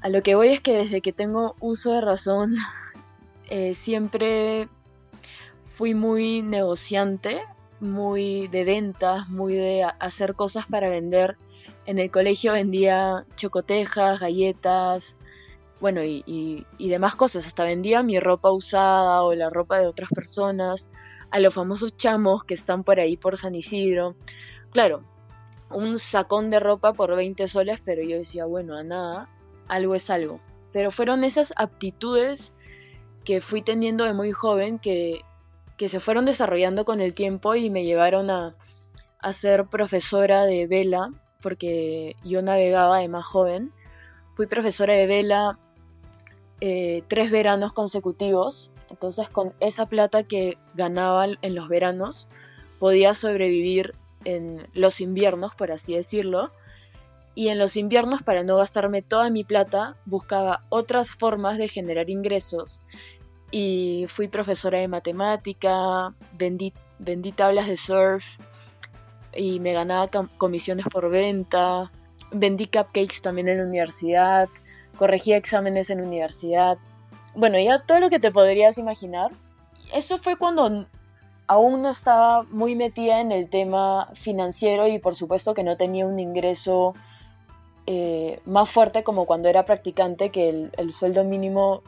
a 0.00 0.08
lo 0.08 0.22
que 0.22 0.34
voy 0.34 0.48
es 0.48 0.60
que 0.60 0.72
desde 0.72 1.00
que 1.00 1.12
tengo 1.12 1.56
uso 1.60 1.92
de 1.92 2.00
razón, 2.00 2.54
eh, 3.50 3.74
siempre 3.74 4.68
fui 5.64 5.94
muy 5.94 6.42
negociante, 6.42 7.42
muy 7.80 8.48
de 8.48 8.64
ventas, 8.64 9.28
muy 9.28 9.54
de 9.54 9.84
hacer 9.98 10.34
cosas 10.34 10.66
para 10.66 10.88
vender. 10.88 11.36
En 11.86 11.98
el 11.98 12.10
colegio 12.10 12.52
vendía 12.52 13.24
chocotejas, 13.36 14.20
galletas, 14.20 15.16
bueno, 15.80 16.02
y, 16.04 16.64
demás 16.78 17.14
cosas. 17.14 17.46
Hasta 17.46 17.64
vendía 17.64 18.02
mi 18.02 18.18
ropa 18.18 18.50
usada 18.50 19.22
o 19.22 19.34
la 19.34 19.50
ropa 19.50 19.78
de 19.78 19.86
otras 19.86 20.08
personas 20.10 20.90
a 21.30 21.40
los 21.40 21.54
famosos 21.54 21.96
chamos 21.96 22.44
que 22.44 22.54
están 22.54 22.84
por 22.84 23.00
ahí 23.00 23.16
por 23.16 23.36
San 23.36 23.54
Isidro. 23.54 24.16
Claro, 24.70 25.02
un 25.70 25.98
sacón 25.98 26.50
de 26.50 26.60
ropa 26.60 26.92
por 26.92 27.14
20 27.14 27.46
soles, 27.48 27.80
pero 27.84 28.02
yo 28.02 28.16
decía, 28.16 28.44
bueno, 28.46 28.76
a 28.76 28.84
nada, 28.84 29.28
algo 29.68 29.94
es 29.94 30.10
algo. 30.10 30.40
Pero 30.72 30.90
fueron 30.90 31.24
esas 31.24 31.52
aptitudes 31.56 32.52
que 33.24 33.40
fui 33.40 33.62
teniendo 33.62 34.04
de 34.04 34.12
muy 34.12 34.30
joven 34.30 34.78
que, 34.78 35.22
que 35.76 35.88
se 35.88 36.00
fueron 36.00 36.24
desarrollando 36.24 36.84
con 36.84 37.00
el 37.00 37.14
tiempo 37.14 37.54
y 37.54 37.70
me 37.70 37.84
llevaron 37.84 38.30
a, 38.30 38.54
a 39.18 39.32
ser 39.32 39.66
profesora 39.66 40.44
de 40.44 40.66
vela, 40.66 41.06
porque 41.40 42.16
yo 42.24 42.42
navegaba 42.42 42.98
de 42.98 43.08
más 43.08 43.24
joven. 43.24 43.72
Fui 44.34 44.46
profesora 44.46 44.94
de 44.94 45.06
vela 45.06 45.58
eh, 46.60 47.02
tres 47.08 47.30
veranos 47.30 47.72
consecutivos 47.72 48.70
entonces 48.90 49.28
con 49.28 49.52
esa 49.60 49.86
plata 49.86 50.22
que 50.22 50.58
ganaba 50.74 51.26
en 51.26 51.54
los 51.54 51.68
veranos 51.68 52.28
podía 52.78 53.14
sobrevivir 53.14 53.94
en 54.24 54.66
los 54.74 55.00
inviernos, 55.00 55.54
por 55.54 55.72
así 55.72 55.94
decirlo. 55.94 56.50
Y 57.34 57.48
en 57.48 57.58
los 57.58 57.76
inviernos, 57.76 58.22
para 58.22 58.44
no 58.44 58.56
gastarme 58.56 59.02
toda 59.02 59.28
mi 59.30 59.44
plata, 59.44 59.96
buscaba 60.06 60.64
otras 60.70 61.10
formas 61.10 61.58
de 61.58 61.68
generar 61.68 62.08
ingresos. 62.08 62.82
Y 63.50 64.06
fui 64.08 64.28
profesora 64.28 64.80
de 64.80 64.88
matemática, 64.88 66.14
vendí, 66.32 66.72
vendí 66.98 67.32
tablas 67.32 67.68
de 67.68 67.76
surf 67.76 68.24
y 69.36 69.60
me 69.60 69.72
ganaba 69.72 70.08
comisiones 70.38 70.86
por 70.86 71.10
venta. 71.10 71.90
Vendí 72.32 72.66
cupcakes 72.66 73.20
también 73.22 73.48
en 73.48 73.58
la 73.58 73.64
universidad, 73.64 74.48
corregía 74.96 75.36
exámenes 75.36 75.90
en 75.90 76.00
la 76.00 76.06
universidad 76.06 76.78
bueno, 77.36 77.58
ya 77.60 77.82
todo 77.82 78.00
lo 78.00 78.10
que 78.10 78.18
te 78.18 78.32
podrías 78.32 78.78
imaginar. 78.78 79.30
Eso 79.92 80.16
fue 80.16 80.36
cuando 80.36 80.86
aún 81.46 81.82
no 81.82 81.90
estaba 81.90 82.42
muy 82.44 82.74
metida 82.74 83.20
en 83.20 83.30
el 83.30 83.48
tema 83.50 84.10
financiero 84.14 84.88
y 84.88 84.98
por 84.98 85.14
supuesto 85.14 85.54
que 85.54 85.62
no 85.62 85.76
tenía 85.76 86.06
un 86.06 86.18
ingreso 86.18 86.94
eh, 87.86 88.40
más 88.46 88.70
fuerte 88.70 89.04
como 89.04 89.26
cuando 89.26 89.48
era 89.48 89.64
practicante, 89.64 90.30
que 90.30 90.68
el, 90.76 90.92
sueldo 90.94 91.24
mínimo, 91.24 91.82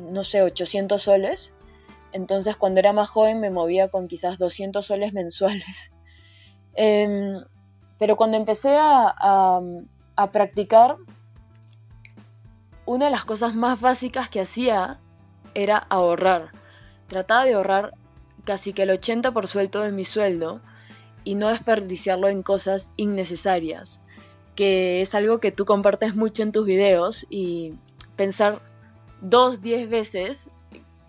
no 0.00 0.24
sé, 0.24 0.42
800 0.42 1.00
soles. 1.00 1.54
Entonces 2.12 2.56
cuando 2.56 2.80
era 2.80 2.92
más 2.92 3.08
joven 3.08 3.40
me 3.40 3.50
movía 3.50 3.88
con 3.88 4.08
quizás 4.08 4.36
200 4.36 4.84
soles 4.84 5.12
mensuales. 5.12 5.92
Em, 6.76 7.42
pero 7.98 8.16
cuando 8.16 8.36
empecé 8.36 8.76
a 8.78 9.60
practicar, 10.32 10.96
una 12.86 13.06
de 13.06 13.10
las 13.10 13.24
cosas 13.24 13.54
más 13.54 13.80
básicas 13.80 14.28
que 14.28 14.40
hacía 14.40 15.00
era 15.54 15.76
ahorrar. 15.76 16.52
Trataba 17.08 17.44
de 17.44 17.54
ahorrar 17.54 17.94
casi 18.44 18.72
que 18.72 18.84
el 18.84 18.90
80% 18.90 19.82
de 19.82 19.92
mi 19.92 20.04
sueldo 20.04 20.60
y 21.24 21.34
no 21.34 21.48
desperdiciarlo 21.48 22.28
en 22.28 22.44
cosas 22.44 22.92
innecesarias, 22.96 24.00
que 24.54 25.00
es 25.00 25.14
algo 25.14 25.40
que 25.40 25.50
tú 25.50 25.64
compartes 25.64 26.14
mucho 26.14 26.44
en 26.44 26.52
tus 26.52 26.64
videos 26.64 27.26
y 27.28 27.74
pensar 28.14 28.60
dos, 29.20 29.60
diez 29.60 29.90
veces 29.90 30.50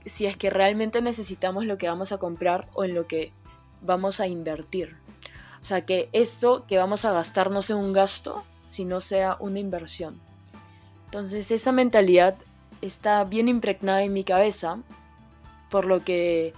si 0.05 0.25
es 0.25 0.35
que 0.35 0.49
realmente 0.49 1.01
necesitamos 1.01 1.65
lo 1.65 1.77
que 1.77 1.87
vamos 1.87 2.11
a 2.11 2.17
comprar 2.17 2.67
o 2.73 2.83
en 2.83 2.95
lo 2.95 3.05
que 3.05 3.31
vamos 3.81 4.19
a 4.19 4.27
invertir. 4.27 4.95
O 5.61 5.63
sea, 5.63 5.85
que 5.85 6.09
eso 6.13 6.65
que 6.67 6.77
vamos 6.77 7.05
a 7.05 7.11
gastar 7.11 7.51
no 7.51 7.61
sea 7.61 7.75
un 7.75 7.93
gasto, 7.93 8.43
sino 8.69 8.99
sea 8.99 9.37
una 9.39 9.59
inversión. 9.59 10.19
Entonces 11.05 11.51
esa 11.51 11.71
mentalidad 11.71 12.35
está 12.81 13.23
bien 13.23 13.47
impregnada 13.47 14.03
en 14.03 14.13
mi 14.13 14.23
cabeza, 14.23 14.79
por 15.69 15.85
lo 15.85 16.03
que 16.03 16.53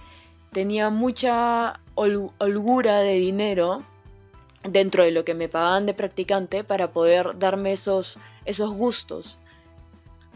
tenía 0.52 0.90
mucha 0.90 1.80
holgura 1.94 2.98
de 2.98 3.14
dinero 3.14 3.82
dentro 4.62 5.04
de 5.04 5.10
lo 5.10 5.24
que 5.24 5.34
me 5.34 5.48
pagaban 5.48 5.86
de 5.86 5.94
practicante 5.94 6.64
para 6.64 6.90
poder 6.90 7.38
darme 7.38 7.72
esos, 7.72 8.18
esos 8.44 8.70
gustos. 8.70 9.38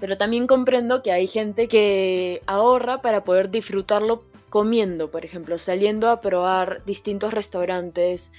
Pero 0.01 0.17
también 0.17 0.47
comprendo 0.47 1.03
que 1.03 1.13
hay 1.13 1.27
gente 1.27 1.69
que 1.69 2.43
ahorra 2.47 3.01
para 3.01 3.25
poder 3.25 3.51
disfrutarlo 3.51 4.25
comiendo, 4.55 5.11
por 5.11 5.25
ejemplo, 5.25 5.59
saliendo 5.59 6.09
a 6.09 6.21
probar 6.21 6.85
distintos 6.85 7.35
restaurantes, 7.35 8.31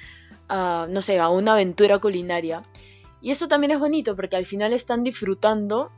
no 0.47 1.01
sé, 1.01 1.19
a 1.19 1.27
una 1.27 1.51
aventura 1.51 1.99
culinaria. 1.99 2.63
Y 3.19 3.31
eso 3.31 3.49
también 3.49 3.71
es 3.71 3.79
bonito 3.79 4.15
porque 4.15 4.37
al 4.37 4.45
final 4.45 4.71
están 4.71 5.03
disfrutando 5.03 5.91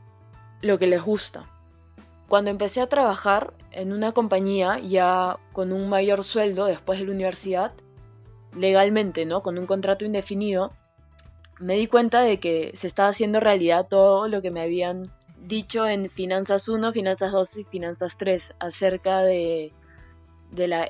lo 0.60 0.76
que 0.76 0.88
les 0.88 1.00
gusta. 1.00 1.48
Cuando 2.28 2.50
empecé 2.50 2.80
a 2.80 2.88
trabajar 2.88 3.54
en 3.70 3.92
una 3.92 4.10
compañía 4.10 4.80
ya 4.80 5.38
con 5.52 5.72
un 5.72 5.88
mayor 5.88 6.24
sueldo 6.24 6.64
después 6.64 6.98
de 6.98 7.06
la 7.06 7.12
universidad, 7.12 7.72
legalmente, 8.56 9.24
¿no? 9.24 9.44
Con 9.44 9.56
un 9.56 9.66
contrato 9.66 10.04
indefinido, 10.04 10.72
me 11.60 11.76
di 11.76 11.86
cuenta 11.86 12.22
de 12.22 12.40
que 12.40 12.72
se 12.74 12.88
estaba 12.88 13.10
haciendo 13.10 13.38
realidad 13.38 13.86
todo 13.88 14.26
lo 14.26 14.42
que 14.42 14.50
me 14.50 14.62
habían 14.62 15.04
dicho 15.40 15.86
en 15.86 16.10
Finanzas 16.10 16.68
1, 16.68 16.92
Finanzas 16.92 17.30
2 17.30 17.58
y 17.58 17.62
Finanzas 17.62 18.16
3 18.18 18.54
acerca 18.58 19.20
de, 19.20 19.72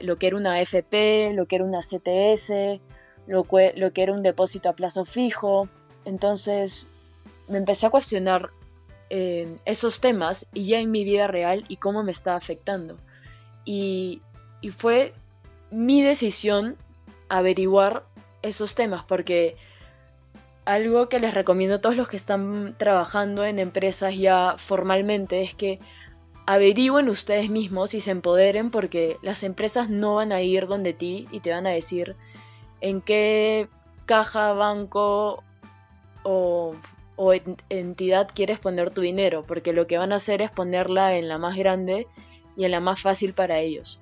lo 0.00 0.16
que 0.16 0.26
era 0.26 0.36
una 0.36 0.54
AFP, 0.54 1.32
lo 1.34 1.46
que 1.46 1.56
era 1.56 1.64
una 1.64 1.80
CTS, 1.80 2.80
lo, 3.26 3.44
que 3.44 4.02
era 4.02 4.12
un 4.12 4.22
depósito 4.22 4.68
a 4.68 4.74
plazo 4.74 5.04
fijo. 5.04 5.68
Entonces 6.04 6.88
me 7.48 7.58
empecé 7.58 7.86
a 7.86 7.90
cuestionar 7.90 8.50
eh, 9.10 9.54
esos 9.64 10.00
temas 10.00 10.46
y 10.52 10.64
ya 10.64 10.80
en 10.80 10.90
mi 10.90 11.04
vida 11.04 11.26
real 11.26 11.64
y 11.68 11.76
cómo 11.76 12.02
me 12.02 12.12
está 12.12 12.36
afectando. 12.36 12.98
Y 13.64 14.22
fue 14.70 15.12
mi 15.70 16.02
decisión 16.02 16.76
averiguar 17.28 18.04
esos 18.42 18.74
temas 18.74 19.04
porque 19.04 19.56
algo 20.64 21.08
que 21.08 21.18
les 21.18 21.32
recomiendo 21.34 21.76
a 21.76 21.80
todos 21.80 21.96
los 21.96 22.08
que 22.08 22.16
están 22.16 22.74
trabajando 22.76 23.44
en 23.44 23.58
empresas 23.58 24.16
ya 24.16 24.56
formalmente 24.58 25.42
es 25.42 25.54
que 25.54 25.80
averigüen 26.48 27.10
ustedes 27.10 27.50
mismos 27.50 27.92
y 27.92 28.00
se 28.00 28.10
empoderen 28.10 28.70
porque 28.70 29.18
las 29.20 29.42
empresas 29.42 29.90
no 29.90 30.14
van 30.14 30.32
a 30.32 30.40
ir 30.40 30.66
donde 30.66 30.94
ti 30.94 31.28
y 31.30 31.40
te 31.40 31.50
van 31.50 31.66
a 31.66 31.70
decir 31.70 32.16
en 32.80 33.02
qué 33.02 33.68
caja, 34.06 34.54
banco 34.54 35.44
o, 36.22 36.74
entidad 37.68 38.30
quieres 38.34 38.58
poner 38.60 38.90
tu 38.90 39.02
dinero, 39.02 39.44
porque 39.46 39.74
lo 39.74 39.86
que 39.86 39.98
van 39.98 40.12
a 40.12 40.16
hacer 40.16 40.40
es 40.40 40.50
ponerla 40.50 41.16
en 41.16 41.28
la 41.28 41.36
más 41.36 41.54
grande 41.54 42.06
y 42.56 42.64
en 42.64 42.70
la 42.70 42.80
más 42.80 43.02
fácil 43.02 43.34
para 43.34 43.58
ellos 43.58 44.00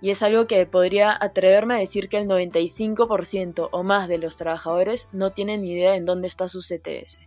y 0.00 0.10
es 0.10 0.22
algo 0.22 0.46
que 0.46 0.64
podría 0.66 1.16
atreverme 1.18 1.74
a 1.74 1.78
decir 1.78 2.08
que 2.08 2.18
el 2.18 2.28
95% 2.28 3.68
o 3.72 3.82
más 3.82 4.08
de 4.08 4.18
los 4.18 4.36
trabajadores 4.36 5.08
no 5.12 5.32
tienen 5.32 5.62
ni 5.62 5.72
idea 5.72 5.96
en 5.96 6.04
dónde 6.04 6.28
está 6.28 6.48
su 6.48 6.60
CTS. 6.60 7.20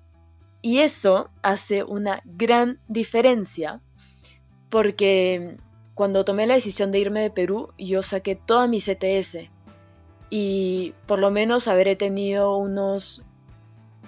Y 0.61 0.79
eso 0.79 1.29
hace 1.41 1.83
una 1.83 2.21
gran 2.25 2.79
diferencia 2.87 3.81
porque 4.69 5.57
cuando 5.93 6.25
tomé 6.25 6.47
la 6.47 6.55
decisión 6.55 6.91
de 6.91 6.99
irme 6.99 7.21
de 7.21 7.29
Perú 7.29 7.69
yo 7.77 8.01
saqué 8.01 8.35
toda 8.35 8.67
mi 8.67 8.79
CTS 8.79 9.49
y 10.29 10.93
por 11.05 11.19
lo 11.19 11.31
menos 11.31 11.67
habré 11.67 11.95
tenido 11.95 12.57
unos 12.57 13.23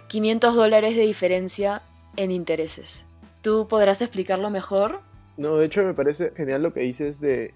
500 0.08 0.56
dólares 0.56 0.96
de 0.96 1.04
diferencia 1.04 1.82
en 2.16 2.32
intereses. 2.32 3.06
¿Tú 3.42 3.68
podrás 3.68 4.02
explicarlo 4.02 4.50
mejor? 4.50 5.02
No, 5.38 5.56
de 5.56 5.66
hecho 5.66 5.84
me 5.84 5.94
parece 5.94 6.32
genial 6.36 6.62
lo 6.62 6.74
que 6.74 6.82
dices 6.82 7.20
de 7.20 7.54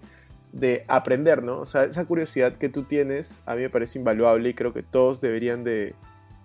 de 0.55 0.85
aprender, 0.87 1.43
¿no? 1.43 1.59
O 1.59 1.65
sea, 1.65 1.83
esa 1.83 2.05
curiosidad 2.05 2.53
que 2.53 2.69
tú 2.69 2.83
tienes 2.83 3.41
a 3.45 3.55
mí 3.55 3.61
me 3.61 3.69
parece 3.69 3.99
invaluable 3.99 4.49
y 4.49 4.53
creo 4.53 4.71
que 4.73 4.83
todos 4.83 5.19
deberían 5.19 5.65
de, 5.65 5.93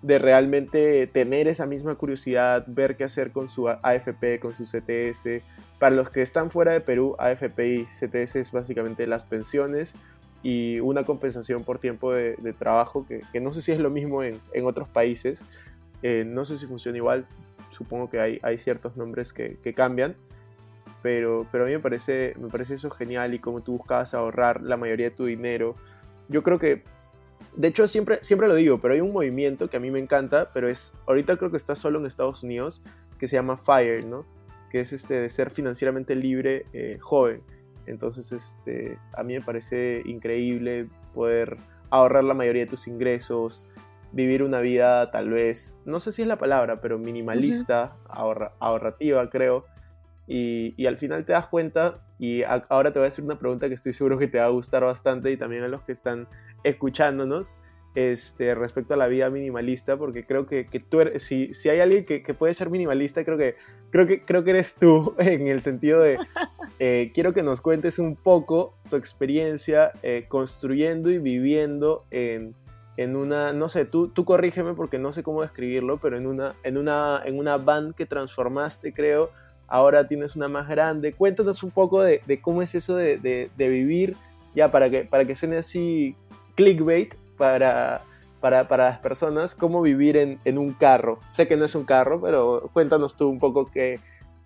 realmente 0.02 1.06
tener 1.06 1.48
esa 1.48 1.66
misma 1.66 1.94
curiosidad, 1.94 2.64
ver 2.66 2.96
qué 2.96 3.04
hacer 3.04 3.32
con 3.32 3.48
su 3.48 3.68
AFP, 3.68 4.40
con 4.40 4.54
su 4.54 4.64
CTS. 4.64 5.42
Para 5.78 5.94
los 5.94 6.10
que 6.10 6.22
están 6.22 6.50
fuera 6.50 6.72
de 6.72 6.80
Perú, 6.80 7.16
AFP 7.18 7.74
y 7.74 7.84
CTS 7.84 8.36
es 8.36 8.52
básicamente 8.52 9.06
las 9.06 9.24
pensiones 9.24 9.94
y 10.42 10.80
una 10.80 11.04
compensación 11.04 11.64
por 11.64 11.78
tiempo 11.78 12.12
de, 12.12 12.54
trabajo, 12.58 13.06
que, 13.06 13.40
no 13.40 13.52
sé 13.52 13.62
si 13.62 13.72
es 13.72 13.78
lo 13.78 13.90
mismo 13.90 14.22
en, 14.22 14.40
otros 14.64 14.88
países, 14.88 15.44
eh, 16.02 16.24
no 16.26 16.44
sé 16.44 16.56
si 16.56 16.66
funciona 16.66 16.96
igual, 16.96 17.26
supongo 17.70 18.08
que 18.08 18.20
hay, 18.20 18.40
hay 18.42 18.58
ciertos 18.58 18.96
nombres 18.96 19.32
que, 19.32 19.58
cambian, 19.74 20.16
pero, 21.02 21.46
pero 21.52 21.64
a 21.64 21.66
mí 21.66 21.72
me 21.72 21.80
parece, 21.80 22.34
me 22.38 22.48
parece 22.48 22.74
eso 22.74 22.90
genial 22.90 23.34
y 23.34 23.38
como 23.38 23.62
tú 23.62 23.72
buscabas 23.72 24.14
ahorrar 24.14 24.62
la 24.62 24.76
mayoría 24.76 25.10
de 25.10 25.16
tu 25.16 25.26
dinero. 25.26 25.74
Yo 26.28 26.42
creo 26.42 26.58
que, 26.58 26.82
de 27.56 27.68
hecho 27.68 27.86
siempre, 27.88 28.18
siempre 28.22 28.48
lo 28.48 28.54
digo, 28.54 28.80
pero 28.80 28.94
hay 28.94 29.00
un 29.00 29.12
movimiento 29.12 29.68
que 29.68 29.76
a 29.76 29.80
mí 29.80 29.90
me 29.90 29.98
encanta, 29.98 30.50
pero 30.52 30.68
es, 30.68 30.94
ahorita 31.06 31.36
creo 31.36 31.50
que 31.50 31.56
está 31.56 31.74
solo 31.74 31.98
en 31.98 32.06
Estados 32.06 32.42
Unidos, 32.42 32.82
que 33.18 33.28
se 33.28 33.36
llama 33.36 33.56
FIRE, 33.56 34.02
¿no? 34.02 34.26
Que 34.70 34.80
es 34.80 34.92
este 34.92 35.14
de 35.14 35.28
ser 35.28 35.50
financieramente 35.50 36.14
libre 36.14 36.66
eh, 36.72 36.98
joven. 37.00 37.42
Entonces, 37.86 38.30
este, 38.32 38.98
a 39.14 39.22
mí 39.22 39.34
me 39.34 39.40
parece 39.40 40.02
increíble 40.04 40.88
poder 41.12 41.56
ahorrar 41.90 42.24
la 42.24 42.34
mayoría 42.34 42.64
de 42.64 42.70
tus 42.70 42.86
ingresos, 42.86 43.64
vivir 44.12 44.42
una 44.42 44.60
vida 44.60 45.10
tal 45.10 45.30
vez, 45.30 45.80
no 45.84 46.00
sé 46.00 46.12
si 46.12 46.22
es 46.22 46.28
la 46.28 46.36
palabra, 46.36 46.80
pero 46.80 46.98
minimalista, 46.98 47.96
ahorrativa 48.08 49.28
creo, 49.30 49.64
y, 50.26 50.86
al 50.86 50.96
final 50.96 51.24
te 51.24 51.32
das 51.32 51.48
cuenta, 51.48 51.98
y 52.20 52.42
ahora 52.42 52.92
te 52.92 52.98
voy 52.98 53.06
a 53.06 53.08
hacer 53.08 53.24
una 53.24 53.38
pregunta 53.38 53.66
que 53.68 53.74
estoy 53.74 53.94
seguro 53.94 54.18
que 54.18 54.28
te 54.28 54.38
va 54.38 54.44
a 54.44 54.50
gustar 54.50 54.84
bastante 54.84 55.30
y 55.32 55.38
también 55.38 55.64
a 55.64 55.68
los 55.68 55.80
que 55.80 55.92
están 55.92 56.28
escuchándonos, 56.64 57.54
este, 57.94 58.54
respecto 58.54 58.92
a 58.92 58.98
la 58.98 59.08
vida 59.08 59.30
minimalista, 59.30 59.96
porque 59.96 60.26
creo 60.26 60.46
que, 60.46 60.66
que 60.66 60.80
tú 60.80 61.00
eres, 61.00 61.22
si, 61.22 61.54
si 61.54 61.70
hay 61.70 61.80
alguien 61.80 62.04
que, 62.04 62.22
que, 62.22 62.34
puede 62.34 62.52
ser 62.52 62.68
minimalista, 62.68 63.24
creo 63.24 63.38
que, 63.38 63.56
creo, 63.90 64.06
que, 64.06 64.22
creo 64.22 64.44
que 64.44 64.50
eres 64.50 64.74
tú, 64.74 65.14
en 65.18 65.48
el 65.48 65.62
sentido 65.62 66.00
de, 66.00 66.18
eh, 66.78 67.10
quiero 67.14 67.32
que 67.32 67.42
nos 67.42 67.62
cuentes 67.62 67.98
un 67.98 68.16
poco 68.16 68.74
tu 68.90 68.96
experiencia 68.96 69.92
eh, 70.02 70.26
construyendo 70.28 71.10
y 71.10 71.16
viviendo 71.16 72.04
en, 72.10 72.54
en 72.98 73.16
una, 73.16 73.54
no 73.54 73.70
sé, 73.70 73.86
tú, 73.86 74.08
tú 74.08 74.26
corrígeme 74.26 74.74
porque 74.74 74.98
no 74.98 75.10
sé 75.10 75.22
cómo 75.22 75.40
describirlo, 75.40 75.98
pero 75.98 76.18
en 76.18 76.26
una, 76.26 76.54
en 76.64 76.76
una, 76.76 77.22
en 77.24 77.38
una 77.38 77.56
van 77.56 77.94
que 77.94 78.04
transformaste, 78.04 78.92
creo, 78.92 79.30
ahora 79.70 80.06
tienes 80.06 80.36
una 80.36 80.48
más 80.48 80.68
grande. 80.68 81.14
Cuéntanos 81.14 81.62
un 81.62 81.70
poco 81.70 82.02
de, 82.02 82.20
cómo 82.42 82.60
es 82.60 82.74
eso 82.74 82.96
de, 82.96 83.50
vivir, 83.56 84.16
ya 84.54 84.70
para 84.70 84.90
que, 84.90 85.04
para 85.04 85.24
que 85.24 85.34
suene 85.34 85.56
así 85.56 86.14
clickbait 86.56 87.14
para, 87.38 88.02
para, 88.40 88.66
las 88.76 88.98
personas, 88.98 89.54
cómo 89.54 89.80
vivir 89.80 90.16
en, 90.16 90.58
un 90.58 90.74
carro. 90.74 91.20
Sé 91.28 91.48
que 91.48 91.56
no 91.56 91.64
es 91.64 91.74
un 91.74 91.84
carro, 91.84 92.20
pero 92.20 92.68
cuéntanos 92.74 93.16
tú 93.16 93.28
un 93.28 93.38
poco 93.38 93.70
qué, 93.70 94.00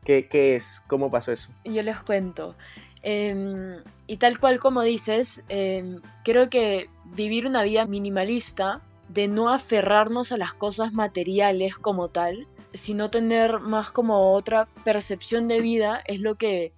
qué, 0.05 0.55
es, 0.55 0.83
cómo 0.87 1.11
pasó 1.11 1.33
eso. 1.33 1.51
Yo 1.65 1.83
les 1.83 1.99
cuento. 1.99 2.55
Em, 3.03 3.77
y 4.07 4.19
tal 4.19 4.39
cual 4.39 4.61
como 4.61 4.83
dices, 4.83 5.43
em, 5.49 6.01
creo 6.23 6.49
que 6.49 6.89
vivir 7.05 7.47
una 7.47 7.63
vida 7.63 7.87
minimalista, 7.87 8.81
de 9.09 9.29
no 9.29 9.51
aferrarnos 9.51 10.33
a 10.33 10.39
las 10.39 10.55
cosas 10.55 10.93
materiales 10.93 11.77
como 11.77 12.09
tal, 12.09 12.47
sino 12.75 13.09
tener 13.09 13.61
más 13.61 13.91
como 13.91 14.35
otra 14.35 14.67
percepción 14.85 15.49
de 15.49 15.61
vida 15.61 16.03
es 16.07 16.21
lo 16.21 16.35
que 16.35 16.73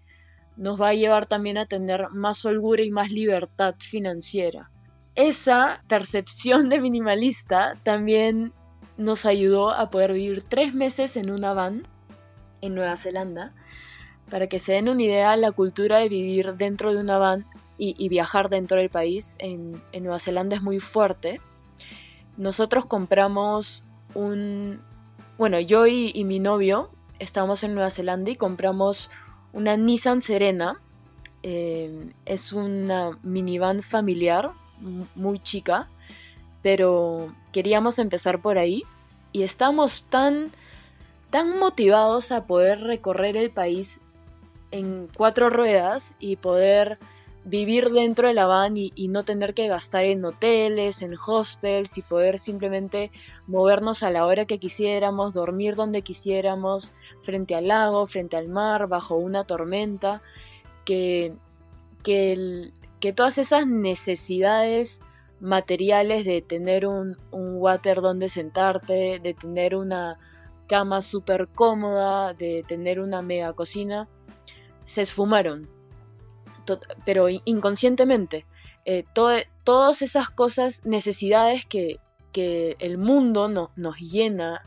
nos 0.57 0.81
va 0.81 0.89
a 0.89 0.95
llevar 0.95 1.27
también 1.27 1.59
a 1.59 1.67
tener 1.67 2.11
más 2.11 2.45
holgura 2.45 2.83
y 2.83 2.91
más 2.91 3.11
libertad 3.11 3.75
financiera. 3.79 4.71
Esa 5.15 5.83
percepción 5.89 6.69
de 6.69 6.81
minimalista 6.81 7.75
también 7.83 8.53
nos 8.99 9.27
ayudó 9.27 9.71
a 9.71 9.91
poder 9.91 10.13
vivir 10.13 10.43
tres 10.43 10.75
meses 10.75 11.17
en 11.17 11.31
una 11.31 11.53
van 11.55 11.87
en 12.61 12.75
Nueva 12.75 12.97
Zelanda. 12.97 13.53
Para 14.31 14.47
que 14.49 14.59
se 14.59 14.73
den 14.73 14.89
una 14.89 15.03
idea, 15.03 15.37
la 15.37 15.53
cultura 15.53 15.99
de 15.99 16.09
vivir 16.09 16.55
dentro 16.55 16.93
de 16.93 17.01
una 17.01 17.19
van 17.19 17.47
y, 17.79 18.09
viajar 18.09 18.49
dentro 18.49 18.79
del 18.79 18.89
país 18.89 19.37
en, 19.39 19.83
en 19.93 20.03
Nueva 20.05 20.19
Zelanda 20.19 20.57
es 20.57 20.63
muy 20.63 20.81
fuerte. 20.81 21.41
Nosotros 22.37 22.87
compramos 22.87 23.85
un, 24.15 24.81
bueno, 25.39 25.61
yo 25.61 25.87
y, 25.87 26.25
mi 26.25 26.39
novio 26.39 26.91
estábamos 27.19 27.63
en 27.63 27.75
Nueva 27.75 27.91
Zelanda 27.91 28.31
y 28.31 28.37
compramos 28.37 29.11
una 29.53 29.77
Nissan 29.77 30.21
Serena. 30.21 30.81
Eh, 31.43 32.11
es 32.25 32.53
una 32.53 33.19
minivan 33.23 33.83
familiar, 33.83 34.51
muy 35.15 35.39
chica, 35.39 35.89
pero 36.63 37.33
queríamos 37.53 37.99
empezar 37.99 38.41
por 38.41 38.59
ahí 38.59 38.83
y 39.33 39.43
estamos 39.43 40.05
tan, 40.05 40.51
tan 41.31 41.59
motivados 41.59 42.33
a 42.33 42.47
poder 42.47 42.81
recorrer 42.81 43.37
el 43.37 43.51
país 43.51 44.01
en 44.71 45.09
cuatro 45.17 45.51
ruedas 45.51 46.15
y 46.19 46.37
poder 46.37 46.99
vivir 47.47 47.93
dentro 47.93 48.27
de 48.27 48.35
la 48.35 48.47
van 48.47 48.77
y, 48.77 48.91
no 49.09 49.25
tener 49.25 49.55
que 49.55 49.69
gastar 49.69 50.05
en 50.05 50.25
hoteles, 50.25 51.01
en 51.03 51.15
hostels 51.15 51.97
y 51.97 52.03
poder 52.03 52.41
simplemente 52.41 53.13
movernos 53.47 54.03
a 54.03 54.11
la 54.11 54.27
hora 54.27 54.47
que 54.47 54.59
quisiéramos, 54.59 55.33
dormir 55.33 55.77
donde 55.77 56.03
quisiéramos, 56.03 56.93
frente 57.23 57.55
al 57.55 57.69
lago, 57.69 58.09
frente 58.09 58.37
al 58.37 58.49
mar, 58.49 58.89
bajo 58.89 59.15
una 59.15 59.45
tormenta, 59.45 60.23
que, 60.85 61.35
que, 62.03 62.73
todas 63.15 63.39
esas 63.39 63.69
necesidades 63.69 65.01
materiales 65.39 66.25
de 66.25 66.43
tener 66.43 66.85
un, 66.85 67.17
un 67.31 67.55
water 67.59 68.01
donde 68.01 68.29
sentarte, 68.29 69.21
de 69.21 69.35
tener 69.35 69.77
una 69.77 70.19
cama 70.67 71.01
súper 71.01 71.47
cómoda, 71.47 72.35
de 72.35 72.65
tener 72.67 72.99
una 72.99 73.23
mega 73.23 73.53
cocina, 73.53 74.09
se 74.85 75.03
esfumaron 75.03 75.76
pero 77.05 77.29
inconscientemente. 77.29 78.47
Eh, 78.85 79.05
todas 79.13 80.03
esas 80.03 80.31
cosas, 80.31 80.85
necesidades 80.85 81.67
que, 81.67 81.99
el 82.39 82.99
mundo 82.99 83.49
no, 83.49 83.71
nos 83.77 83.99
llena 83.99 84.63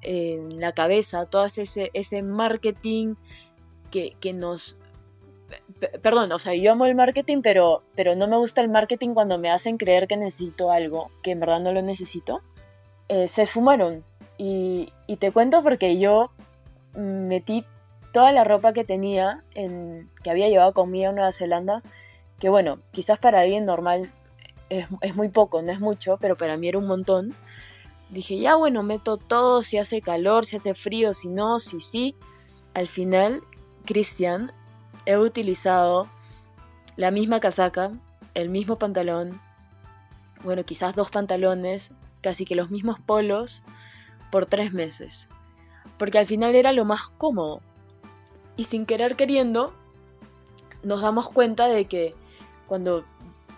en 0.00 0.58
la 0.58 0.72
cabeza, 0.72 1.26
todo 1.26 1.44
ese, 1.44 1.90
ese 1.92 2.22
marketing 2.22 3.16
que, 3.90 4.32
nos 4.32 4.78
perdón, 6.02 6.32
o 6.32 6.38
sea, 6.38 6.54
yo 6.54 6.72
amo 6.72 6.86
el 6.86 6.94
marketing, 6.94 7.42
pero, 7.42 7.82
pero 7.94 8.14
no 8.14 8.26
me 8.26 8.36
gusta 8.36 8.60
el 8.60 8.68
marketing 8.68 9.14
cuando 9.14 9.38
me 9.38 9.50
hacen 9.50 9.76
creer 9.76 10.06
que 10.06 10.16
necesito 10.16 10.70
algo, 10.70 11.10
que 11.22 11.32
en 11.32 11.40
verdad 11.40 11.60
no 11.60 11.72
lo 11.72 11.82
necesito. 11.82 12.40
Eh, 13.08 13.28
se 13.28 13.42
esfumaron. 13.42 14.04
Y, 14.38 14.92
y, 15.06 15.16
te 15.16 15.32
cuento 15.32 15.62
porque 15.62 15.98
yo 15.98 16.30
metí 16.94 17.64
toda 18.12 18.32
la 18.32 18.44
ropa 18.44 18.72
que 18.72 18.84
tenía, 18.84 19.42
en, 19.54 20.10
que 20.22 20.30
había 20.30 20.48
llevado 20.48 20.72
conmigo 20.72 21.10
a 21.10 21.12
Nueva 21.12 21.32
Zelanda, 21.32 21.82
que 22.38 22.48
bueno, 22.48 22.78
quizás 22.92 23.18
para 23.18 23.40
alguien 23.40 23.64
normal 23.64 24.12
es, 24.68 25.14
muy 25.14 25.28
poco, 25.28 25.62
no 25.62 25.72
es 25.72 25.80
mucho, 25.80 26.16
pero 26.20 26.36
para 26.36 26.56
mí 26.56 26.68
era 26.68 26.78
un 26.78 26.86
montón. 26.86 27.34
Dije, 28.08 28.38
ya 28.38 28.56
bueno, 28.56 28.82
meto 28.82 29.16
todo, 29.16 29.62
si 29.62 29.78
hace 29.78 30.00
calor, 30.00 30.46
si 30.46 30.56
hace 30.56 30.74
frío, 30.74 31.12
si 31.12 31.28
no, 31.28 31.58
si 31.58 31.80
sí. 31.80 32.14
Al 32.74 32.88
final, 32.88 33.42
Cristian, 33.84 34.52
he 35.06 35.16
utilizado 35.16 36.08
la 36.96 37.10
misma 37.10 37.40
casaca, 37.40 37.92
el 38.34 38.48
mismo 38.48 38.78
pantalón, 38.78 39.40
bueno, 40.42 40.64
quizás 40.64 40.94
dos 40.94 41.10
pantalones, 41.10 41.92
casi 42.22 42.44
que 42.44 42.54
los 42.54 42.70
mismos 42.70 42.98
polos, 42.98 43.62
por 44.30 44.46
tres 44.46 44.72
meses. 44.72 45.28
Porque 45.98 46.18
al 46.18 46.26
final 46.26 46.54
era 46.54 46.72
lo 46.72 46.84
más 46.84 47.08
cómodo. 47.08 47.60
Y 48.60 48.64
sin 48.64 48.84
querer 48.84 49.16
queriendo, 49.16 49.72
nos 50.82 51.00
damos 51.00 51.30
cuenta 51.30 51.66
de 51.66 51.86
que 51.86 52.14
cuando 52.66 53.06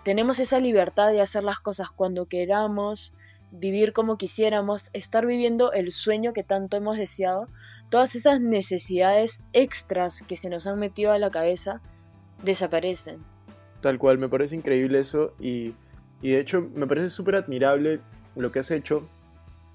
tenemos 0.05 0.39
esa 0.39 0.61
libertad 0.61 1.11
de 1.11 1.19
hacer 1.19 1.43
las 1.43 1.59
cosas 1.59 1.89
cuando 1.89 2.27
queramos, 2.27 3.13
vivir 3.51 3.91
como 3.91 4.17
quisiéramos, 4.17 4.91
estar 4.93 5.25
viviendo 5.25 5.73
el 5.73 5.91
sueño 5.91 6.31
que 6.31 6.43
tanto 6.45 6.77
hemos 6.77 6.95
deseado, 6.95 7.49
todas 7.89 8.15
esas 8.15 8.39
necesidades 8.39 9.43
extras 9.51 10.21
que 10.21 10.37
se 10.37 10.47
nos 10.47 10.67
han 10.67 10.79
metido 10.79 11.11
a 11.11 11.19
la 11.19 11.31
cabeza 11.31 11.81
desaparecen. 12.41 13.19
Tal 13.81 13.99
cual, 13.99 14.19
me 14.19 14.29
parece 14.29 14.55
increíble 14.55 15.01
eso 15.01 15.33
y, 15.37 15.75
de 16.21 16.39
hecho 16.39 16.61
me 16.61 16.87
parece 16.87 17.09
súper 17.09 17.35
admirable 17.35 17.99
lo 18.37 18.53
que 18.53 18.59
has 18.59 18.71
hecho, 18.71 19.05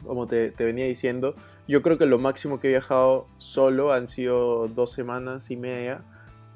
como 0.06 0.26
te, 0.26 0.54
venía 0.58 0.86
diciendo. 0.86 1.34
Yo 1.68 1.82
creo 1.82 1.98
que 1.98 2.06
lo 2.06 2.18
máximo 2.18 2.58
que 2.58 2.68
he 2.68 2.70
viajado 2.70 3.28
solo 3.36 3.92
han 3.92 4.08
sido 4.08 4.66
dos 4.68 4.90
semanas 4.90 5.50
y 5.50 5.56
media, 5.56 6.02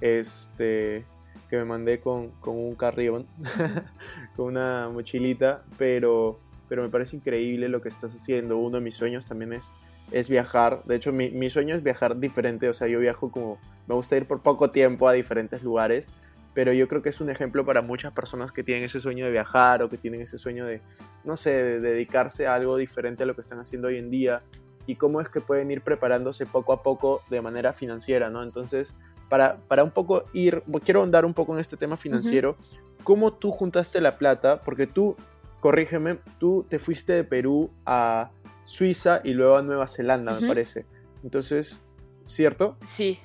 este, 0.00 1.04
que 1.48 1.56
me 1.56 1.64
mandé 1.64 2.00
con, 2.00 2.30
con 2.40 2.56
un 2.56 2.74
carrión, 2.74 3.26
con 4.36 4.46
una 4.46 4.88
mochilita, 4.90 5.62
pero 5.78 6.40
pero 6.72 6.84
me 6.84 6.88
parece 6.88 7.16
increíble 7.16 7.68
lo 7.68 7.82
que 7.82 7.90
estás 7.90 8.14
haciendo. 8.14 8.56
Uno 8.56 8.78
de 8.78 8.80
mis 8.80 8.94
sueños 8.94 9.28
también 9.28 9.52
es, 9.52 9.74
es 10.10 10.30
viajar. 10.30 10.82
De 10.86 10.96
hecho, 10.96 11.12
mi, 11.12 11.28
mi, 11.28 11.50
sueño 11.50 11.74
es 11.74 11.82
viajar 11.82 12.18
diferente. 12.18 12.66
O 12.70 12.72
sea, 12.72 12.88
yo 12.88 12.98
viajo 12.98 13.30
como, 13.30 13.58
me 13.86 13.94
gusta 13.94 14.16
ir 14.16 14.24
por 14.24 14.40
poco 14.40 14.70
tiempo 14.70 15.06
a 15.06 15.12
diferentes 15.12 15.62
lugares, 15.62 16.10
pero 16.54 16.72
yo 16.72 16.88
creo 16.88 17.02
que 17.02 17.10
es 17.10 17.20
un 17.20 17.28
ejemplo 17.28 17.66
para 17.66 17.82
muchas 17.82 18.14
personas 18.14 18.52
que 18.52 18.62
tienen 18.62 18.84
ese 18.84 19.00
sueño 19.00 19.26
de 19.26 19.32
viajar 19.32 19.82
o 19.82 19.90
que 19.90 19.98
tienen 19.98 20.22
ese 20.22 20.38
sueño 20.38 20.64
de, 20.64 20.80
no 21.24 21.36
sé, 21.36 21.50
de 21.50 21.80
dedicarse 21.80 22.46
a 22.46 22.54
algo 22.54 22.78
diferente 22.78 23.24
a 23.24 23.26
lo 23.26 23.34
que 23.34 23.42
están 23.42 23.58
haciendo 23.58 23.88
hoy 23.88 23.98
en 23.98 24.10
día 24.10 24.42
y 24.86 24.96
cómo 24.96 25.20
es 25.20 25.28
que 25.28 25.40
pueden 25.40 25.70
ir 25.70 25.82
preparándose 25.82 26.46
poco 26.46 26.72
a 26.72 26.82
poco 26.82 27.22
de 27.30 27.40
manera 27.40 27.72
financiera, 27.72 28.30
¿no? 28.30 28.42
Entonces, 28.42 28.96
para, 29.28 29.56
para 29.68 29.84
un 29.84 29.90
poco 29.90 30.24
ir, 30.32 30.62
quiero 30.84 31.00
ahondar 31.00 31.24
un 31.24 31.34
poco 31.34 31.54
en 31.54 31.60
este 31.60 31.76
tema 31.76 31.96
financiero, 31.96 32.56
¿cómo 33.04 33.32
tú 33.32 33.50
juntaste 33.50 34.00
la 34.00 34.18
plata? 34.18 34.62
Porque 34.62 34.86
tú 34.86 35.16
corrígeme, 35.60 36.18
tú 36.38 36.66
te 36.68 36.78
fuiste 36.78 37.12
de 37.12 37.24
Perú 37.24 37.70
a 37.86 38.30
Suiza 38.64 39.20
y 39.22 39.32
luego 39.32 39.56
a 39.56 39.62
Nueva 39.62 39.86
Zelanda, 39.86 40.38
me 40.38 40.48
parece. 40.48 40.86
Entonces, 41.22 41.80
¿cierto? 42.26 42.76
Sí. 42.82 43.18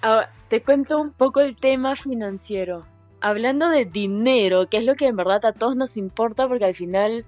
Ahora, 0.00 0.30
te 0.48 0.62
cuento 0.62 1.00
un 1.00 1.12
poco 1.12 1.40
el 1.40 1.56
tema 1.56 1.96
financiero. 1.96 2.86
Hablando 3.20 3.68
de 3.68 3.84
dinero, 3.84 4.68
que 4.68 4.76
es 4.76 4.84
lo 4.84 4.94
que 4.94 5.06
en 5.06 5.16
verdad 5.16 5.44
a 5.44 5.52
todos 5.52 5.76
nos 5.76 5.96
importa 5.96 6.48
porque 6.48 6.64
al 6.64 6.74
final 6.74 7.24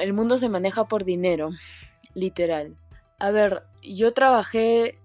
el 0.00 0.12
mundo 0.12 0.36
se 0.36 0.48
maneja 0.48 0.84
por 0.84 1.04
dinero, 1.04 1.50
literal. 2.14 2.76
A 3.22 3.30
ver, 3.30 3.62
yo 3.82 4.12
trabajé 4.12 4.98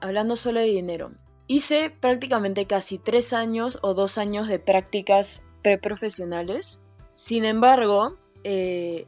hablando 0.00 0.36
solo 0.36 0.60
de 0.60 0.66
dinero. 0.66 1.12
Hice 1.46 1.90
prácticamente 1.90 2.66
casi 2.66 2.98
tres 2.98 3.32
años 3.32 3.78
o 3.82 3.94
dos 3.94 4.18
años 4.18 4.48
de 4.48 4.58
prácticas 4.58 5.42
preprofesionales 5.62 6.82
sin 7.18 7.44
embargo, 7.44 8.16
eh, 8.44 9.04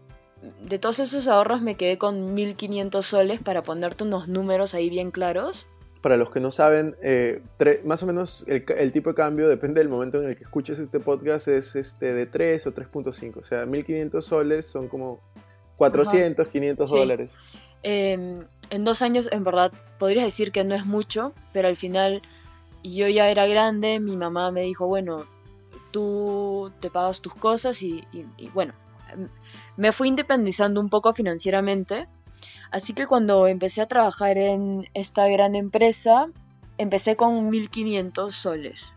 de 0.68 0.79
todos 0.81 0.98
esos 0.98 1.29
ahorros 1.29 1.62
me 1.62 1.76
quedé 1.76 1.96
con 1.96 2.35
1.500 2.35 3.03
soles 3.03 3.38
para 3.38 3.62
ponerte 3.62 4.03
unos 4.03 4.26
números 4.26 4.74
ahí 4.74 4.90
bien 4.90 5.12
claros. 5.12 5.68
Para 6.03 6.16
los 6.16 6.33
que 6.33 6.40
no 6.40 6.50
saben, 6.50 6.96
eh, 7.03 7.40
más 7.85 8.03
o 8.03 8.07
menos 8.07 8.44
el, 8.48 8.92
tipo 8.92 9.11
de 9.11 9.14
cambio 9.14 9.48
depende 9.48 9.79
del 9.79 9.88
momento 9.88 10.20
en 10.20 10.31
el 10.31 10.37
que 10.37 10.42
escuches 10.42 10.81
este 10.81 10.98
podcast, 10.98 11.46
es 11.46 11.76
este 11.76 12.12
de 12.12 12.26
3 12.26 12.66
o 12.66 12.74
3.5. 12.74 13.37
O 13.37 13.42
sea, 13.44 13.64
1.500 13.64 14.22
soles 14.22 14.66
son 14.66 14.88
como 14.88 15.20
400, 15.76 16.48
500 16.48 16.90
dólares. 16.90 17.37
Em, 17.82 18.44
en 18.70 18.84
dos 18.84 19.02
años, 19.02 19.28
en 19.32 19.44
verdad, 19.44 19.72
podrías 19.98 20.24
decir 20.24 20.52
que 20.52 20.64
no 20.64 20.74
es 20.74 20.86
mucho, 20.86 21.32
pero 21.52 21.68
al 21.68 21.76
final 21.76 22.22
yo 22.82 23.08
ya 23.08 23.28
era 23.30 23.46
grande, 23.46 24.00
mi 24.00 24.16
mamá 24.16 24.50
me 24.50 24.62
dijo, 24.62 24.86
bueno, 24.86 25.26
tú 25.90 26.72
te 26.80 26.90
pagas 26.90 27.20
tus 27.20 27.34
cosas 27.34 27.82
y, 27.82 28.04
bueno, 28.54 28.74
me 29.76 29.92
fui 29.92 30.08
independizando 30.08 30.80
un 30.80 30.88
poco 30.88 31.12
financieramente. 31.12 32.08
Así 32.70 32.94
que 32.94 33.06
cuando 33.06 33.48
empecé 33.48 33.82
a 33.82 33.88
trabajar 33.88 34.38
en 34.38 34.88
esta 34.94 35.26
gran 35.26 35.56
empresa, 35.56 36.28
empecé 36.78 37.16
con 37.16 37.50
1500 37.50 38.34
soles 38.34 38.96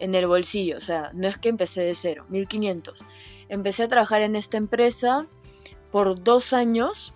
en 0.00 0.14
el 0.14 0.26
bolsillo. 0.26 0.76
O 0.76 0.80
sea, 0.80 1.10
no 1.14 1.28
es 1.28 1.38
que 1.38 1.48
empecé 1.48 1.82
de 1.82 1.94
cero, 1.94 2.26
1500. 2.28 3.04
Empecé 3.48 3.84
a 3.84 3.88
trabajar 3.88 4.22
en 4.22 4.34
esta 4.34 4.56
empresa 4.56 5.26
por 5.92 6.20
dos 6.22 6.52
años 6.52 7.14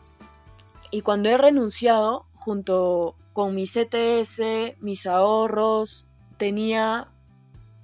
y 0.90 1.03
cuando 1.03 1.29
he 1.29 1.37
renunciado, 1.37 2.26
junto 2.35 3.14
con 3.33 3.55
mi 3.55 3.64
CTS, 3.64 4.76
mis 4.81 5.07
ahorros, 5.07 6.07
tenía 6.37 7.09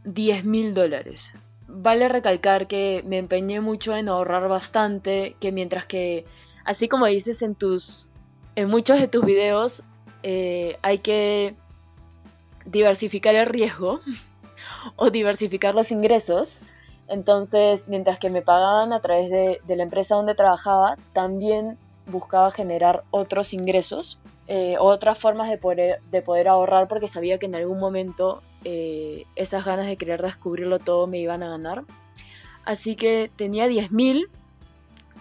10 0.04 0.44
mil 0.44 0.74
dólares. 0.74 1.34
Vale 1.68 2.08
recalcar 2.08 2.66
que 2.66 3.02
me 3.06 3.18
empeñé 3.18 3.60
mucho 3.60 3.96
en 3.96 4.08
ahorrar 4.08 4.48
bastante, 4.48 5.36
que 5.40 5.52
mientras 5.52 5.84
que, 5.84 6.24
así 6.64 6.88
como 6.88 7.06
dices 7.06 7.42
en 7.42 7.54
tus, 7.54 8.08
en 8.54 8.68
muchos 8.68 9.00
de 9.00 9.08
tus 9.08 9.24
videos, 9.24 9.82
eh, 10.22 10.78
hay 10.82 10.98
que 10.98 11.54
diversificar 12.64 13.34
el 13.34 13.46
riesgo 13.46 14.00
o 14.96 15.10
diversificar 15.10 15.74
los 15.74 15.90
ingresos. 15.90 16.56
Entonces, 17.08 17.88
mientras 17.88 18.18
que 18.18 18.30
me 18.30 18.42
pagaban 18.42 18.92
a 18.92 19.00
través 19.00 19.30
de, 19.30 19.76
la 19.76 19.82
empresa 19.82 20.16
donde 20.16 20.34
trabajaba, 20.34 20.96
también 21.12 21.78
buscaba 22.06 22.50
generar 22.50 23.02
otros 23.10 23.52
ingresos, 23.52 24.18
eh, 24.48 24.76
otras 24.78 25.18
formas 25.18 25.50
de 25.50 25.58
poder, 25.58 26.00
de 26.10 26.22
poder 26.22 26.48
ahorrar 26.48 26.88
porque 26.88 27.08
sabía 27.08 27.38
que 27.38 27.46
en 27.46 27.54
algún 27.54 27.78
momento 27.78 28.42
eh, 28.64 29.24
esas 29.34 29.64
ganas 29.64 29.86
de 29.86 29.96
querer 29.96 30.22
descubrirlo 30.22 30.78
todo 30.78 31.06
me 31.06 31.18
iban 31.18 31.42
a 31.42 31.48
ganar. 31.48 31.84
Así 32.64 32.96
que 32.96 33.30
tenía 33.34 33.68
10.000, 33.68 34.28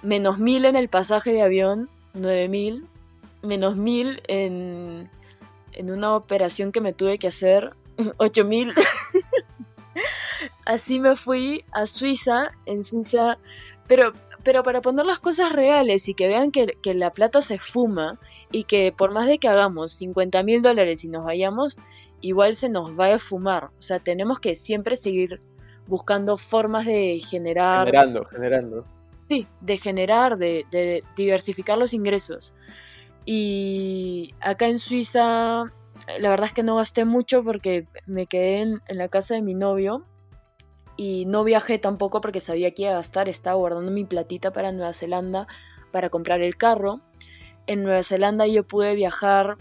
menos 0.02 0.40
1.000 0.40 0.66
en 0.68 0.76
el 0.76 0.90
pasaje 0.90 1.32
de 1.32 1.42
avión, 1.42 1.90
9.000, 2.16 2.86
menos 3.42 3.76
1.000 3.76 4.22
en, 4.28 5.10
en 5.74 5.92
una 5.92 6.16
operación 6.16 6.72
que 6.72 6.82
me 6.82 6.94
tuve 6.94 7.20
que 7.20 7.28
hacer, 7.28 7.76
8.000. 7.98 8.74
Así 10.66 11.00
me 11.00 11.16
fui 11.16 11.64
a 11.72 11.86
Suiza, 11.86 12.52
en 12.66 12.84
Suiza, 12.84 13.38
pero, 13.88 14.14
pero 14.46 14.64
para 14.64 14.80
poner 14.80 15.06
las 15.06 15.20
cosas 15.20 15.52
reales 15.52 16.08
y 16.08 16.14
que 16.14 16.28
vean 16.28 16.52
que, 16.52 16.78
que 16.82 16.94
la 16.94 17.12
plata 17.12 17.42
se 17.42 17.60
fuma 17.60 18.20
y 18.52 18.64
que 18.64 18.94
por 18.96 19.12
más 19.12 19.28
de 19.28 19.40
que 19.40 19.50
hagamos 19.50 19.92
50 19.94 20.44
mil 20.44 20.62
dólares 20.62 21.04
y 21.04 21.10
nos 21.10 21.26
vayamos, 21.26 21.78
igual 22.22 22.56
se 22.56 22.70
nos 22.70 22.98
va 22.98 23.14
a 23.14 23.20
fumar. 23.20 23.66
O 23.66 23.82
sea, 23.82 24.00
tenemos 24.00 24.40
que 24.40 24.56
siempre 24.56 24.96
seguir 24.96 25.42
buscando 25.88 26.38
formas 26.38 26.86
de 26.86 27.20
generar... 27.20 27.88
Generando, 27.88 28.24
generando. 28.26 28.86
Sí, 29.28 29.48
de 29.62 29.78
generar, 29.78 30.38
de, 30.38 31.04
diversificar 31.16 31.78
los 31.78 31.94
ingresos. 31.94 32.54
Y 33.26 34.36
acá 34.40 34.68
en 34.68 34.78
Suiza, 34.78 35.66
la 36.20 36.30
verdad 36.30 36.46
es 36.46 36.54
que 36.54 36.64
no 36.64 36.76
gasté 36.76 37.06
mucho 37.06 37.44
porque 37.44 37.88
me 38.06 38.28
quedé 38.28 38.62
en, 38.62 38.82
la 38.90 39.08
casa 39.08 39.34
de 39.34 39.42
mi 39.42 39.56
novio 39.56 40.06
y 40.98 41.26
no 41.26 41.44
viajé 41.44 41.78
tampoco 41.78 42.22
porque 42.22 42.40
sabía 42.40 42.72
que 42.72 42.84
iba 42.84 42.92
a 42.92 42.96
gastar, 42.96 43.28
estaba 43.28 43.56
guardando 43.56 43.92
mi 43.92 44.06
platita 44.06 44.52
para 44.52 44.72
Nueva 44.72 44.94
Zelanda 44.94 45.48
para 45.92 46.10
comprar 46.10 46.42
el 46.42 46.58
carro. 46.58 47.02
En 47.68 47.84
Nueva 47.84 48.04
Zelanda 48.04 48.48
yo 48.48 48.64
pude 48.64 48.96
viajar 48.96 49.58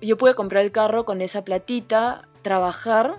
yo 0.00 0.16
pude 0.16 0.34
comprar 0.34 0.64
el 0.64 0.72
carro 0.72 1.04
con 1.04 1.20
esa 1.20 1.44
platita, 1.44 2.22
trabajar 2.42 3.18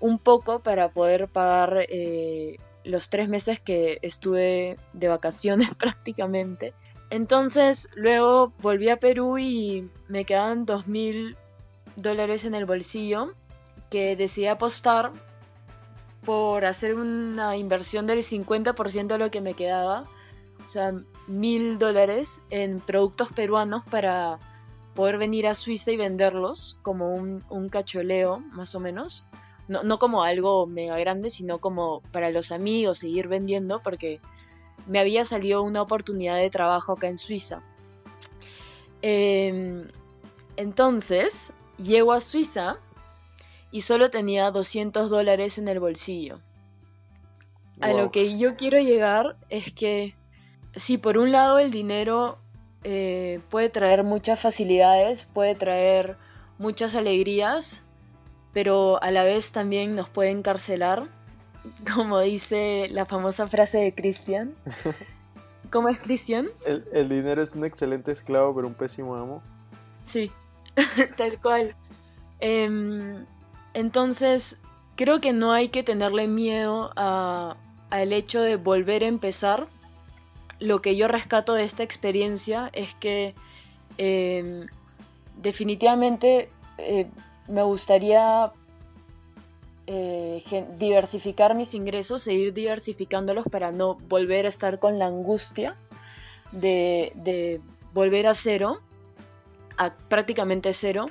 un 0.00 0.18
poco 0.18 0.60
para 0.60 0.90
poder 0.90 1.28
pagar 1.28 1.86
eh, 1.88 2.58
los 2.84 3.08
tres 3.08 3.28
meses 3.28 3.60
que 3.60 3.98
estuve 4.02 4.76
de 4.92 5.08
vacaciones 5.08 5.74
prácticamente. 5.78 6.74
Entonces 7.10 7.88
luego 7.94 8.52
volví 8.60 8.88
a 8.88 8.98
Perú 8.98 9.38
y 9.38 9.90
me 10.08 10.24
quedaban 10.24 10.64
dos 10.64 10.86
mil 10.86 11.36
dólares 11.96 12.44
en 12.44 12.54
el 12.54 12.64
bolsillo 12.64 13.34
que 13.90 14.16
decidí 14.16 14.46
apostar 14.46 15.12
por 16.24 16.64
hacer 16.64 16.94
una 16.94 17.56
inversión 17.56 18.06
del 18.06 18.20
50% 18.20 19.06
de 19.06 19.18
lo 19.18 19.30
que 19.30 19.40
me 19.40 19.54
quedaba, 19.54 20.04
o 20.64 20.68
sea, 20.68 20.92
mil 21.26 21.78
dólares 21.78 22.40
en 22.50 22.80
productos 22.80 23.32
peruanos 23.32 23.82
para 23.90 24.38
poder 24.94 25.18
venir 25.18 25.46
a 25.46 25.54
Suiza 25.54 25.90
y 25.90 25.96
venderlos 25.96 26.78
como 26.82 27.14
un, 27.14 27.44
un 27.48 27.68
cacholeo, 27.68 28.40
más 28.52 28.74
o 28.74 28.80
menos. 28.80 29.26
No, 29.68 29.82
no, 29.82 29.98
como 29.98 30.22
algo 30.22 30.66
mega 30.66 30.98
grande, 30.98 31.30
sino 31.30 31.58
como 31.58 32.02
para 32.12 32.30
los 32.30 32.52
amigos, 32.52 32.98
seguir 32.98 33.28
vendiendo, 33.28 33.80
porque 33.80 34.20
me 34.86 34.98
había 34.98 35.24
salido 35.24 35.62
una 35.62 35.82
oportunidad 35.82 36.36
de 36.36 36.50
trabajo 36.50 36.92
acá 36.92 37.08
en 37.08 37.16
Suiza. 37.16 37.62
Em, 39.02 39.88
entonces, 40.56 41.52
llego 41.78 42.12
a 42.12 42.20
Suiza 42.20 42.78
y 43.72 43.80
solo 43.80 44.10
tenía 44.10 44.50
200 44.50 45.10
dólares 45.10 45.58
en 45.58 45.66
el 45.66 45.80
bolsillo. 45.80 46.40
A 47.80 47.92
lo 47.94 48.12
que 48.12 48.38
yo 48.38 48.54
quiero 48.54 48.78
llegar 48.78 49.34
es 49.48 49.72
que, 49.72 50.14
si 50.76 50.98
por 50.98 51.18
un 51.18 51.32
lado 51.32 51.58
el 51.58 51.72
dinero 51.72 52.38
eh, 52.84 53.40
puede 53.50 53.70
traer 53.70 54.04
muchas 54.04 54.40
facilidades, 54.40 55.24
puede 55.24 55.56
traer 55.56 56.16
muchas 56.58 56.94
alegrías, 56.94 57.82
pero 58.52 59.02
a 59.02 59.10
la 59.10 59.24
vez 59.24 59.50
también 59.50 59.96
nos 59.96 60.08
puede 60.08 60.30
encarcelar, 60.30 61.08
como 61.94 62.20
dice 62.20 62.88
la 62.90 63.04
famosa 63.04 63.48
frase 63.48 63.78
de 63.78 63.94
Christian. 63.94 64.54
¿Cómo 65.70 65.88
es 65.88 65.98
Christian? 65.98 66.50
El, 66.66 67.08
dinero 67.08 67.42
es 67.42 67.54
un 67.54 67.64
excelente 67.64 68.12
esclavo, 68.12 68.54
pero 68.54 68.68
un 68.68 68.74
pésimo 68.74 69.16
amo. 69.16 69.42
Sí, 70.04 70.30
tal 71.16 71.40
cual. 71.40 71.74
Em, 72.40 73.24
entonces, 73.74 74.58
creo 74.96 75.20
que 75.20 75.32
no 75.32 75.52
hay 75.52 75.68
que 75.68 75.82
tenerle 75.82 76.28
miedo 76.28 76.90
al 76.96 78.12
hecho 78.12 78.40
de 78.40 78.56
volver 78.56 79.04
a 79.04 79.08
empezar. 79.08 79.66
Lo 80.58 80.80
que 80.80 80.96
yo 80.96 81.08
rescato 81.08 81.54
de 81.54 81.64
esta 81.64 81.82
experiencia 81.82 82.70
es 82.72 82.94
que 82.94 83.34
em, 83.98 84.66
definitivamente 85.36 86.48
eh, 86.78 87.06
me 87.48 87.62
gustaría 87.62 88.52
eh, 89.86 90.42
diversificar 90.78 91.54
mis 91.54 91.74
ingresos, 91.74 92.22
seguir 92.22 92.52
diversificándolos 92.52 93.44
para 93.50 93.72
no 93.72 93.96
volver 94.08 94.46
a 94.46 94.48
estar 94.48 94.78
con 94.78 94.98
la 94.98 95.06
angustia 95.06 95.76
de, 96.52 97.60
volver 97.92 98.26
a 98.26 98.34
cero, 98.34 98.80
a 99.76 99.92
prácticamente 99.92 100.72
cero. 100.72 101.06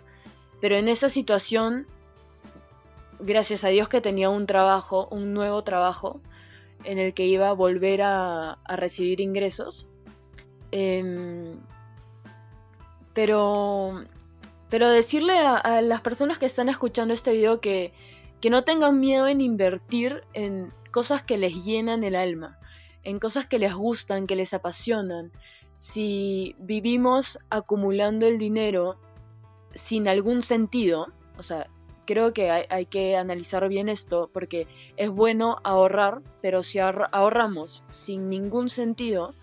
Pero 0.62 0.78
en 0.78 0.88
esa 0.88 1.10
situación, 1.10 1.86
gracias 3.22 3.64
a 3.64 3.70
Dios 3.70 3.88
que 3.90 4.02
tenía 4.02 4.30
un 4.30 4.46
trabajo, 4.46 5.08
un 5.12 5.34
nuevo 5.34 5.64
trabajo, 5.64 6.22
en 6.84 6.98
el 6.98 7.14
que 7.14 7.26
iba 7.26 7.50
a 7.50 7.54
volver 7.54 8.02
a, 8.02 8.58
recibir 8.68 9.22
ingresos. 9.22 9.88
Em, 10.72 11.60
pero, 13.14 14.04
pero 14.70 14.90
decirle 14.90 15.38
a, 15.38 15.82
las 15.82 16.02
personas 16.02 16.38
que 16.40 16.46
están 16.46 16.70
escuchando 16.70 17.14
este 17.14 17.34
video 17.34 17.60
que 17.60 17.94
que 18.42 18.50
no 18.50 18.64
tengan 18.64 19.00
miedo 19.00 19.28
en 19.28 19.40
invertir 19.40 20.24
en 20.34 20.70
cosas 20.92 21.22
que 21.22 21.38
les 21.38 21.64
llenan 21.64 22.04
el 22.04 22.16
alma, 22.16 22.58
en 23.04 23.20
cosas 23.20 23.46
que 23.46 23.60
les 23.60 23.74
gustan, 23.74 24.26
que 24.26 24.36
les 24.36 24.54
apasionan. 24.54 25.32
Si 25.78 26.56
vivimos 26.60 27.40
acumulando 27.50 28.26
el 28.26 28.40
dinero 28.40 28.98
sin 29.76 30.08
algún 30.08 30.42
sentido, 30.42 31.08
o 31.38 31.44
sea, 31.44 31.70
creo 32.06 32.34
que 32.34 32.50
hay, 32.52 32.86
que 32.86 33.16
analizar 33.16 33.68
bien 33.68 33.90
esto 33.90 34.30
porque 34.34 34.68
es 34.98 35.10
bueno 35.10 35.58
ahorrar, 35.64 36.22
pero 36.42 36.64
si 36.64 36.80
ahorramos 36.80 37.84
sin 37.90 38.30
ningún 38.30 38.70
sentido, 38.70 39.34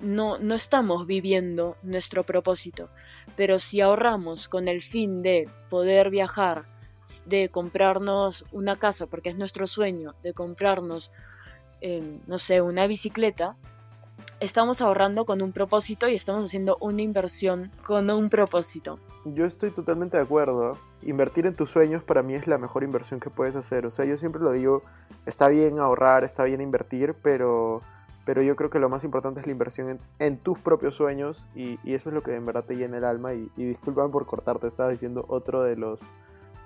no, 0.00 0.38
no 0.38 0.54
estamos 0.54 1.06
viviendo 1.06 1.76
nuestro 1.82 2.24
propósito. 2.24 2.88
Pero 3.36 3.58
si 3.58 3.80
ahorramos 3.80 4.48
con 4.48 4.68
el 4.68 4.82
fin 4.82 5.22
de 5.22 5.48
poder 5.68 6.10
viajar, 6.10 6.66
de 7.26 7.48
comprarnos 7.48 8.44
una 8.52 8.78
casa, 8.78 9.06
porque 9.06 9.30
es 9.30 9.36
nuestro 9.36 9.66
sueño, 9.66 10.14
de 10.22 10.32
comprarnos, 10.32 11.12
em, 11.80 12.20
no 12.26 12.38
sé, 12.38 12.60
una 12.60 12.86
bicicleta, 12.86 13.56
estamos 14.40 14.80
ahorrando 14.80 15.26
con 15.26 15.42
un 15.42 15.52
propósito 15.52 16.08
y 16.08 16.14
estamos 16.14 16.44
haciendo 16.46 16.78
una 16.80 17.02
inversión 17.02 17.70
con 17.86 18.10
un 18.10 18.30
propósito. 18.30 18.98
Yo 19.24 19.44
estoy 19.44 19.70
totalmente 19.70 20.16
de 20.16 20.22
acuerdo. 20.22 20.78
Invertir 21.02 21.46
en 21.46 21.54
tus 21.54 21.70
sueños 21.70 22.02
para 22.02 22.22
mí 22.22 22.34
es 22.34 22.46
la 22.46 22.58
mejor 22.58 22.82
inversión 22.82 23.20
que 23.20 23.30
puedes 23.30 23.54
hacer. 23.54 23.86
O 23.86 23.90
sea, 23.90 24.06
yo 24.06 24.16
siempre 24.16 24.40
lo 24.42 24.50
digo, 24.52 24.82
está 25.26 25.48
bien 25.48 25.78
ahorrar, 25.78 26.24
está 26.24 26.44
bien 26.44 26.60
invertir, 26.60 27.14
pero, 27.22 27.82
pero 28.24 28.42
yo 28.42 28.56
creo 28.56 28.70
que 28.70 28.78
lo 28.78 28.88
más 28.88 29.04
importante 29.04 29.40
es 29.40 29.46
la 29.46 29.52
inversión 29.52 30.00
en, 30.18 30.38
tus 30.38 30.58
propios 30.58 30.94
sueños 30.94 31.46
y, 31.54 31.78
eso 31.92 32.08
es 32.08 32.14
lo 32.14 32.22
que 32.22 32.34
en 32.34 32.46
verdad 32.46 32.64
te 32.64 32.76
llena 32.76 32.96
el 32.96 33.04
alma. 33.04 33.34
Y, 33.34 33.50
y 33.56 33.74
por 33.74 34.26
cortarte, 34.26 34.66
estaba 34.66 34.88
diciendo 34.88 35.24
otro 35.28 35.62
de 35.62 35.76
los 35.76 36.00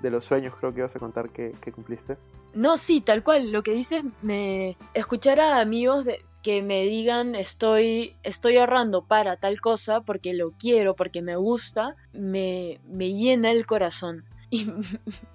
de 0.00 0.10
los 0.10 0.24
sueños 0.24 0.54
creo 0.58 0.74
que 0.74 0.80
ibas 0.80 0.94
a 0.94 0.98
contar 0.98 1.30
que, 1.30 1.54
cumpliste. 1.74 2.18
No, 2.52 2.76
sí, 2.76 3.00
tal 3.00 3.24
cual. 3.24 3.52
Lo 3.52 3.62
que 3.62 3.72
dices, 3.72 4.04
me 4.20 4.76
escuchar 4.92 5.40
a 5.40 5.60
amigos 5.60 6.04
de, 6.04 6.22
que 6.44 6.62
me 6.62 6.82
digan 6.82 7.34
estoy, 7.34 8.16
estoy 8.22 8.58
ahorrando 8.58 9.06
para 9.06 9.36
tal 9.36 9.62
cosa 9.62 10.02
porque 10.02 10.34
lo 10.34 10.52
quiero, 10.52 10.94
porque 10.94 11.22
me 11.22 11.36
gusta, 11.36 11.96
me, 12.12 12.80
me 12.86 13.12
llena 13.12 13.50
el 13.50 13.66
corazón. 13.66 14.24
Y 14.50 14.66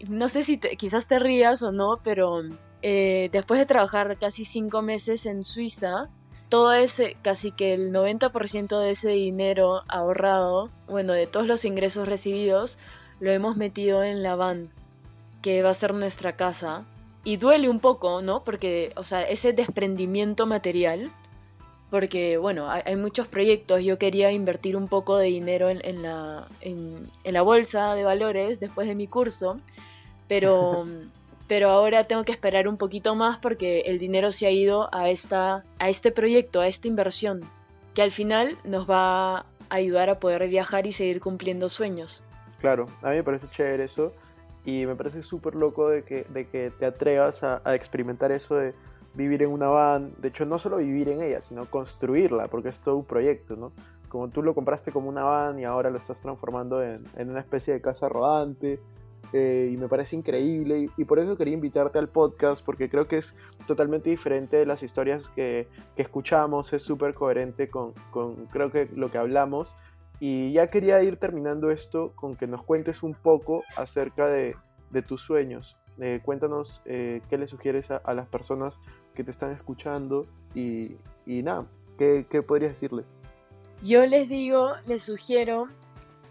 no 0.07 0.29
sé 0.29 0.43
si 0.43 0.59
quizás 0.59 1.07
te 1.07 1.19
rías 1.19 1.61
o 1.63 1.71
no, 1.71 1.99
pero 2.03 2.41
eh, 2.83 3.29
después 3.33 3.59
de 3.59 3.65
trabajar 3.65 4.17
casi 4.17 4.45
cinco 4.45 4.83
meses 4.83 5.25
en 5.25 5.43
Suiza, 5.43 6.09
todo 6.47 6.73
ese, 6.73 7.17
casi 7.23 7.51
que 7.51 7.73
el 7.73 7.91
90% 7.91 8.79
de 8.79 8.91
ese 8.91 9.09
dinero 9.09 9.81
ahorrado, 9.87 10.69
bueno, 10.87 11.13
de 11.13 11.25
todos 11.25 11.47
los 11.47 11.65
ingresos 11.65 12.07
recibidos, 12.07 12.77
lo 13.19 13.31
hemos 13.31 13.57
metido 13.57 14.03
en 14.03 14.21
la 14.21 14.35
van, 14.35 14.69
que 15.41 15.63
va 15.63 15.71
a 15.71 15.73
ser 15.73 15.95
nuestra 15.95 16.35
casa. 16.35 16.85
Y 17.23 17.38
duele 17.38 17.69
un 17.69 17.79
poco, 17.79 18.21
¿no? 18.21 18.43
Porque, 18.43 18.93
o 18.95 19.03
sea, 19.03 19.23
ese 19.23 19.53
desprendimiento 19.53 20.45
material, 20.45 21.12
porque, 21.89 22.38
bueno, 22.38 22.69
hay, 22.69 22.95
muchos 22.95 23.27
proyectos, 23.27 23.84
yo 23.84 23.97
quería 23.97 24.32
invertir 24.32 24.77
un 24.77 24.88
poco 24.88 25.17
de 25.17 25.27
dinero 25.27 25.69
en, 25.69 26.01
la, 26.01 26.47
en, 26.62 27.10
la 27.23 27.41
bolsa 27.41 27.95
de 27.95 28.03
valores 28.03 28.60
después 28.60 28.88
de 28.88 28.95
mi 28.95 29.08
curso, 29.08 29.58
pero... 30.27 30.86
pero 31.49 31.71
ahora 31.71 32.03
tengo 32.03 32.23
que 32.23 32.32
esperar 32.32 32.67
un 32.67 32.77
poquito 32.77 33.15
más 33.15 33.39
porque 33.39 33.79
el 33.88 33.97
dinero 33.97 34.32
se 34.32 34.45
ha 34.45 34.51
ido 34.51 34.88
a, 34.93 35.10
esta, 35.10 35.63
a 35.79 35.89
este 35.89 36.12
proyecto, 36.12 36.62
a 36.62 36.67
esta 36.67 36.88
inversión, 36.88 37.41
que 37.95 38.03
al 38.03 38.12
final 38.12 38.60
nos 38.63 38.88
va 38.88 39.38
a 39.38 39.45
ayudar 39.69 40.12
a 40.12 40.19
poder 40.19 40.47
viajar 40.47 40.86
y 40.86 40.91
seguir 40.91 41.19
cumpliendo 41.19 41.67
sueños. 41.67 42.23
Claro, 42.60 42.86
a 43.01 43.10
mí 43.10 43.15
me 43.15 43.23
parece 43.23 43.47
chévere 43.49 43.86
eso 43.86 44.13
y 44.69 44.86
me 44.86 44.95
parece 44.95 45.23
súper 45.23 45.55
loco 45.55 45.89
de 45.89 46.03
que, 46.03 46.25
de 46.29 46.47
que 46.47 46.71
te 46.77 46.86
atrevas 46.86 47.43
a, 47.43 47.62
experimentar 47.75 48.32
eso 48.32 48.55
de 48.55 48.73
vivir 49.13 49.41
en 49.43 49.51
una 49.51 49.67
van, 49.67 50.12
de 50.19 50.27
hecho 50.27 50.45
no 50.45 50.60
solo 50.60 50.77
vivir 50.77 51.10
en 51.10 51.21
ella, 51.21 51.41
sino 51.41 51.65
construirla, 51.65 52.47
porque 52.47 52.69
es 52.69 52.77
todo 52.77 52.95
un 52.97 53.05
proyecto, 53.05 53.55
¿no? 53.55 53.71
Como 54.08 54.29
tú 54.29 54.43
lo 54.43 54.53
compraste 54.53 54.91
como 54.91 55.10
una 55.10 55.23
van 55.23 55.60
y 55.60 55.65
ahora 55.65 55.89
lo 55.89 55.97
estás 55.97 56.21
transformando 56.21 56.84
en, 56.84 57.05
una 57.17 57.39
especie 57.39 57.73
de 57.73 57.82
casa 57.82 58.10
rodante, 58.10 58.79
eh, 59.34 59.69
y 59.71 59.77
me 59.77 59.88
parece 59.88 60.15
increíble 60.15 60.89
y, 60.97 61.05
por 61.05 61.19
eso 61.19 61.38
quería 61.38 61.53
invitarte 61.53 61.99
al 61.99 62.10
podcast 62.10 62.65
porque 62.65 62.89
creo 62.89 63.05
que 63.05 63.19
es 63.19 63.36
totalmente 63.67 64.10
diferente 64.10 64.58
de 64.58 64.65
las 64.65 64.82
historias 64.82 65.29
que, 65.29 65.67
que 65.95 66.01
escuchamos, 66.01 66.73
es 66.73 66.82
súper 66.82 67.13
coherente 67.13 67.69
con, 67.69 67.93
con, 68.10 68.47
creo 68.47 68.71
que 68.71 68.88
lo 68.95 69.12
que 69.12 69.19
hablamos 69.19 69.75
y 70.19 70.51
ya 70.51 70.67
quería 70.67 71.01
ir 71.01 71.17
terminando 71.17 71.71
esto 71.71 72.12
con 72.15 72.36
que 72.36 72.47
nos 72.47 72.63
cuentes 72.63 73.03
un 73.03 73.13
poco 73.13 73.63
acerca 73.75 74.27
de, 74.27 74.55
tus 75.08 75.21
sueños. 75.21 75.77
Eh, 75.99 76.19
cuéntanos 76.23 76.82
eh, 76.86 77.21
qué 77.29 77.38
le 77.38 77.47
sugieres 77.47 77.91
a, 77.91 78.13
las 78.13 78.27
personas 78.27 78.79
que 79.13 79.23
te 79.23 79.32
están 79.32 79.51
escuchando 79.51 80.25
y, 80.53 80.97
nada, 81.25 81.65
¿qué, 81.97 82.43
podrías 82.45 82.73
decirles? 82.73 83.13
Yo 83.82 84.05
les 84.05 84.27
digo, 84.27 84.71
les 84.86 85.03
sugiero, 85.03 85.67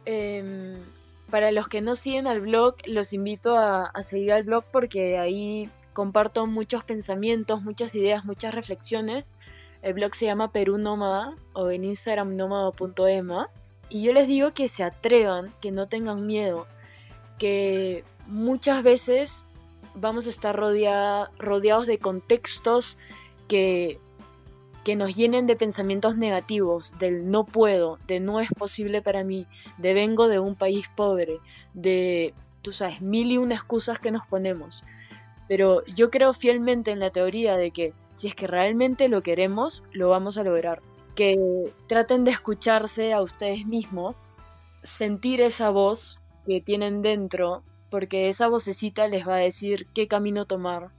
em, 0.04 0.82
para 1.30 1.50
los 1.50 1.68
que 1.68 1.80
no 1.80 1.94
siguen 1.94 2.26
al 2.26 2.40
blog, 2.40 2.76
los 2.86 3.12
invito 3.12 3.56
a, 3.56 3.86
a 3.86 4.02
seguir 4.02 4.32
al 4.32 4.42
blog 4.42 4.64
porque 4.70 5.18
ahí 5.18 5.70
comparto 5.94 6.46
muchos 6.46 6.84
pensamientos, 6.84 7.62
muchas 7.62 7.94
ideas, 7.94 8.24
muchas 8.24 8.54
reflexiones. 8.54 9.36
El 9.80 9.94
blog 9.94 10.14
se 10.14 10.26
llama 10.26 10.52
Perú 10.52 10.76
Nómada 10.78 11.34
o 11.54 11.70
en 11.70 11.84
Instagram 11.84 12.36
nómada.ema. 12.36 13.48
Y 13.90 14.02
yo 14.02 14.12
les 14.12 14.26
digo 14.26 14.52
que 14.52 14.68
se 14.68 14.84
atrevan, 14.84 15.52
que 15.60 15.72
no 15.72 15.88
tengan 15.88 16.26
miedo, 16.26 16.66
que 17.38 18.04
muchas 18.26 18.82
veces 18.82 19.46
vamos 19.94 20.26
a 20.26 20.30
estar 20.30 20.54
rodeados 20.54 21.86
de 21.86 21.98
contextos 21.98 22.98
que, 23.48 23.98
que 24.84 24.96
nos 24.96 25.16
llenen 25.16 25.46
de 25.46 25.56
pensamientos 25.56 26.16
negativos, 26.16 26.94
del 26.98 27.30
no 27.30 27.44
puedo, 27.44 27.98
de 28.06 28.20
no 28.20 28.40
es 28.40 28.48
posible 28.50 29.02
para 29.02 29.24
mí, 29.24 29.46
de 29.78 29.94
vengo 29.94 30.28
de 30.28 30.38
un 30.38 30.54
país 30.54 30.86
pobre, 30.94 31.38
de 31.74 32.34
tú 32.62 32.72
sabes, 32.72 33.00
mil 33.00 33.32
y 33.32 33.38
una 33.38 33.54
excusas 33.54 33.98
que 33.98 34.10
nos 34.10 34.26
ponemos. 34.26 34.82
Pero 35.48 35.84
yo 35.86 36.10
creo 36.10 36.34
fielmente 36.34 36.90
en 36.90 37.00
la 37.00 37.10
teoría 37.10 37.56
de 37.56 37.70
que 37.70 37.94
si 38.12 38.28
es 38.28 38.34
que 38.34 38.46
realmente 38.46 39.08
lo 39.08 39.22
queremos, 39.22 39.82
lo 39.92 40.10
vamos 40.10 40.36
a 40.36 40.44
lograr. 40.44 40.82
Que 41.18 41.36
traten 41.88 42.22
de 42.22 42.30
escucharse 42.30 43.12
a 43.12 43.20
ustedes 43.20 43.66
mismos, 43.66 44.34
sentir 44.84 45.40
esa 45.40 45.70
voz 45.70 46.20
que 46.46 46.60
tienen 46.60 47.02
dentro, 47.02 47.64
porque 47.90 48.28
esa 48.28 48.46
vocecita 48.46 49.08
les 49.08 49.26
va 49.26 49.34
a 49.34 49.38
decir 49.38 49.88
qué 49.94 50.06
camino 50.06 50.44
tomar. 50.44 50.92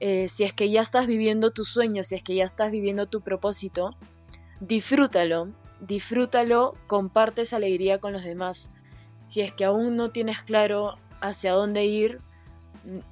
Eh, 0.00 0.28
si 0.28 0.44
es 0.44 0.54
que 0.54 0.70
ya 0.70 0.80
estás 0.80 1.06
viviendo 1.06 1.50
tus 1.50 1.68
sueños, 1.68 2.06
si 2.06 2.14
es 2.14 2.22
que 2.22 2.34
ya 2.34 2.44
estás 2.44 2.70
viviendo 2.70 3.08
tu 3.08 3.20
propósito, 3.20 3.94
disfrútalo, 4.60 5.48
disfrútalo, 5.80 6.72
comparte 6.86 7.42
esa 7.42 7.56
alegría 7.56 7.98
con 7.98 8.14
los 8.14 8.24
demás. 8.24 8.72
Si 9.20 9.42
es 9.42 9.52
que 9.52 9.66
aún 9.66 9.96
no 9.96 10.12
tienes 10.12 10.40
claro 10.44 10.96
hacia 11.20 11.52
dónde 11.52 11.84
ir, 11.84 12.22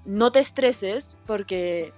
no 0.06 0.32
te 0.32 0.38
estreses 0.38 1.18
porque 1.26 1.92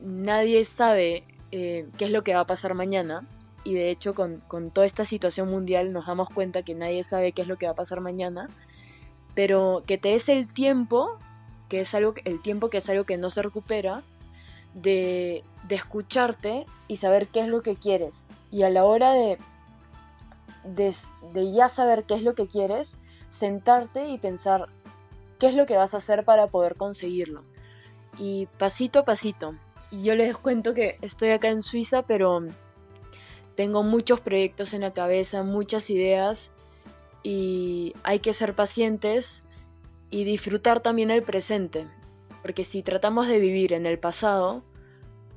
nadie 0.00 0.64
sabe 0.64 1.24
eh, 1.52 1.88
qué 1.98 2.04
es 2.06 2.10
lo 2.10 2.22
que 2.22 2.34
va 2.34 2.40
a 2.40 2.46
pasar 2.46 2.74
mañana. 2.74 3.26
Y 3.62 3.74
de 3.74 3.90
hecho 3.90 4.14
con, 4.14 4.42
toda 4.72 4.86
esta 4.86 5.04
situación 5.04 5.50
mundial 5.50 5.92
nos 5.92 6.06
damos 6.06 6.30
cuenta 6.30 6.62
que 6.62 6.74
nadie 6.74 7.02
sabe 7.02 7.32
qué 7.32 7.42
es 7.42 7.48
lo 7.48 7.56
que 7.56 7.66
va 7.66 7.72
a 7.72 7.76
pasar 7.76 8.00
mañana. 8.00 8.48
Pero 9.34 9.82
que 9.86 9.98
te 9.98 10.10
des 10.10 10.28
el 10.28 10.52
tiempo, 10.52 11.18
que 11.68 11.80
es 11.80 11.94
algo, 11.94 12.14
el 12.24 12.40
tiempo 12.42 12.70
que 12.70 12.78
es 12.78 12.88
algo 12.88 13.04
que 13.04 13.16
no 13.16 13.30
se 13.30 13.42
recupera, 13.42 14.02
de, 14.74 15.44
de 15.68 15.74
escucharte 15.74 16.66
y 16.88 16.96
saber 16.96 17.26
qué 17.28 17.40
es 17.40 17.48
lo 17.48 17.62
que 17.62 17.76
quieres. 17.76 18.26
Y 18.50 18.62
a 18.62 18.70
la 18.70 18.84
hora 18.84 19.12
de, 19.12 19.38
de, 20.64 20.94
de 21.32 21.52
ya 21.52 21.68
saber 21.68 22.04
qué 22.04 22.14
es 22.14 22.22
lo 22.22 22.34
que 22.34 22.46
quieres, 22.46 22.98
sentarte 23.28 24.08
y 24.08 24.18
pensar, 24.18 24.68
qué 25.38 25.46
es 25.46 25.54
lo 25.54 25.66
que 25.66 25.76
vas 25.76 25.94
a 25.94 25.98
hacer 25.98 26.24
para 26.24 26.46
poder 26.48 26.76
conseguirlo. 26.76 27.42
Y 28.18 28.46
pasito 28.58 29.00
a 29.00 29.04
pasito. 29.04 29.54
Y 29.90 30.02
yo 30.02 30.14
les 30.14 30.36
cuento 30.36 30.74
que 30.74 30.98
estoy 31.02 31.30
acá 31.30 31.48
en 31.48 31.62
Suiza, 31.62 32.02
pero 32.02 32.42
tengo 33.56 33.82
muchos 33.82 34.20
proyectos 34.20 34.72
en 34.72 34.82
la 34.82 34.92
cabeza, 34.92 35.42
muchas 35.42 35.90
ideas 35.90 36.52
y 37.22 37.94
hay 38.02 38.20
que 38.20 38.32
ser 38.32 38.54
pacientes 38.54 39.42
y 40.10 40.24
disfrutar 40.24 40.80
también 40.80 41.10
el 41.10 41.22
presente. 41.22 41.86
Porque 42.42 42.64
si 42.64 42.82
tratamos 42.82 43.28
de 43.28 43.38
vivir 43.38 43.72
en 43.72 43.84
el 43.86 43.98
pasado 43.98 44.62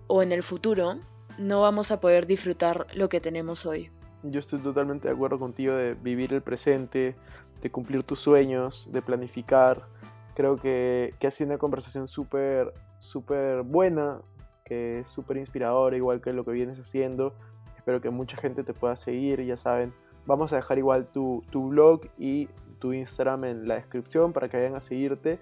o 0.08 0.22
en 0.22 0.32
el 0.32 0.44
futuro, 0.44 1.00
no 1.38 1.62
vamos 1.62 1.92
a 1.92 2.00
poder 2.00 2.28
disfrutar 2.28 2.88
lo 2.94 3.10
que 3.10 3.20
tenemos 3.20 3.66
hoy. 3.66 3.92
Yo 4.24 4.40
estoy 4.40 4.60
totalmente 4.60 5.08
de 5.08 5.14
acuerdo 5.14 5.38
contigo 5.38 5.74
de 5.74 5.96
vivir 5.96 6.34
el 6.34 6.42
presente, 6.42 7.16
de 7.62 7.72
cumplir 7.72 8.04
tus 8.04 8.20
sueños, 8.20 8.90
de 8.92 9.02
planificar. 9.02 9.82
Creo 10.34 10.56
que, 10.56 11.14
que 11.20 11.28
ha 11.28 11.32
sido 11.32 11.50
una 11.50 11.58
conversación 11.58 12.08
súper, 12.08 12.74
súper 13.00 13.64
buena, 13.64 14.22
que 14.64 15.00
es 15.00 15.10
súper 15.10 15.38
inspiradora, 15.38 15.96
igual 15.96 16.22
que 16.22 16.34
lo 16.34 16.46
que 16.46 16.52
vienes 16.52 16.80
haciendo. 16.80 17.34
Espero 17.78 18.02
que 18.02 18.10
mucha 18.10 18.38
gente 18.38 18.64
te 18.64 18.74
pueda 18.74 18.96
seguir, 18.96 19.44
ya 19.44 19.58
saben. 19.58 19.94
Vamos 20.26 20.54
a 20.54 20.58
dejar 20.58 20.78
igual 20.78 21.08
tu, 21.08 21.44
tu 21.52 21.70
blog 21.70 22.02
y 22.18 22.48
tu 22.80 22.94
Instagram 22.94 23.44
en 23.46 23.68
la 23.68 23.76
descripción 23.76 24.34
para 24.34 24.48
que 24.50 24.58
vayan 24.58 24.76
a 24.76 24.82
seguirte. 24.82 25.40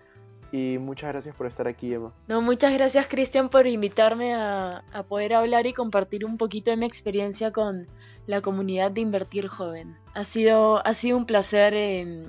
Y 0.51 0.77
muchas 0.79 1.11
gracias 1.11 1.35
por 1.35 1.47
estar 1.47 1.67
aquí, 1.67 1.93
Emma. 1.93 2.11
No, 2.27 2.41
muchas 2.41 2.73
gracias, 2.73 3.07
Cristian, 3.07 3.49
por 3.49 3.67
invitarme 3.67 4.35
a, 4.35 4.83
a 4.91 5.03
poder 5.03 5.33
hablar 5.33 5.65
y 5.65 5.73
compartir 5.73 6.25
un 6.25 6.37
poquito 6.37 6.71
de 6.71 6.77
mi 6.77 6.85
experiencia 6.85 7.51
con, 7.51 7.87
la 8.27 8.41
comunidad 8.41 8.91
de 8.91 9.01
Invertir 9.01 9.47
Joven. 9.47 9.97
Ha 10.13 10.23
sido, 10.23 10.85
ha 10.85 10.93
sido 10.93 11.17
un 11.17 11.25
placer 11.25 11.73
eh, 11.73 12.23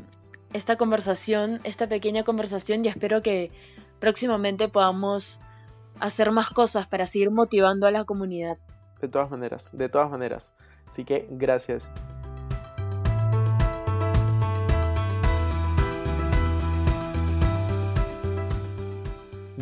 esta 0.53 0.77
conversación, 0.77 1.61
esta 1.65 1.87
pequeña 1.87 2.25
conversación 2.25 2.85
y 2.85 2.89
espero 2.89 3.23
que 3.23 3.51
próximamente 3.99 4.69
podamos 4.69 5.41
hacer 6.01 6.31
más 6.31 6.51
cosas 6.51 6.87
para 6.87 7.07
seguir 7.07 7.31
motivando 7.31 7.87
a 7.87 7.91
la 7.91 8.05
comunidad. 8.05 8.59
De 9.01 9.09
todas 9.09 9.31
maneras, 9.31 9.71
de 9.73 9.89
todas 9.89 10.11
maneras. 10.11 10.53
Así 10.91 11.05
que 11.05 11.27
gracias. 11.31 11.91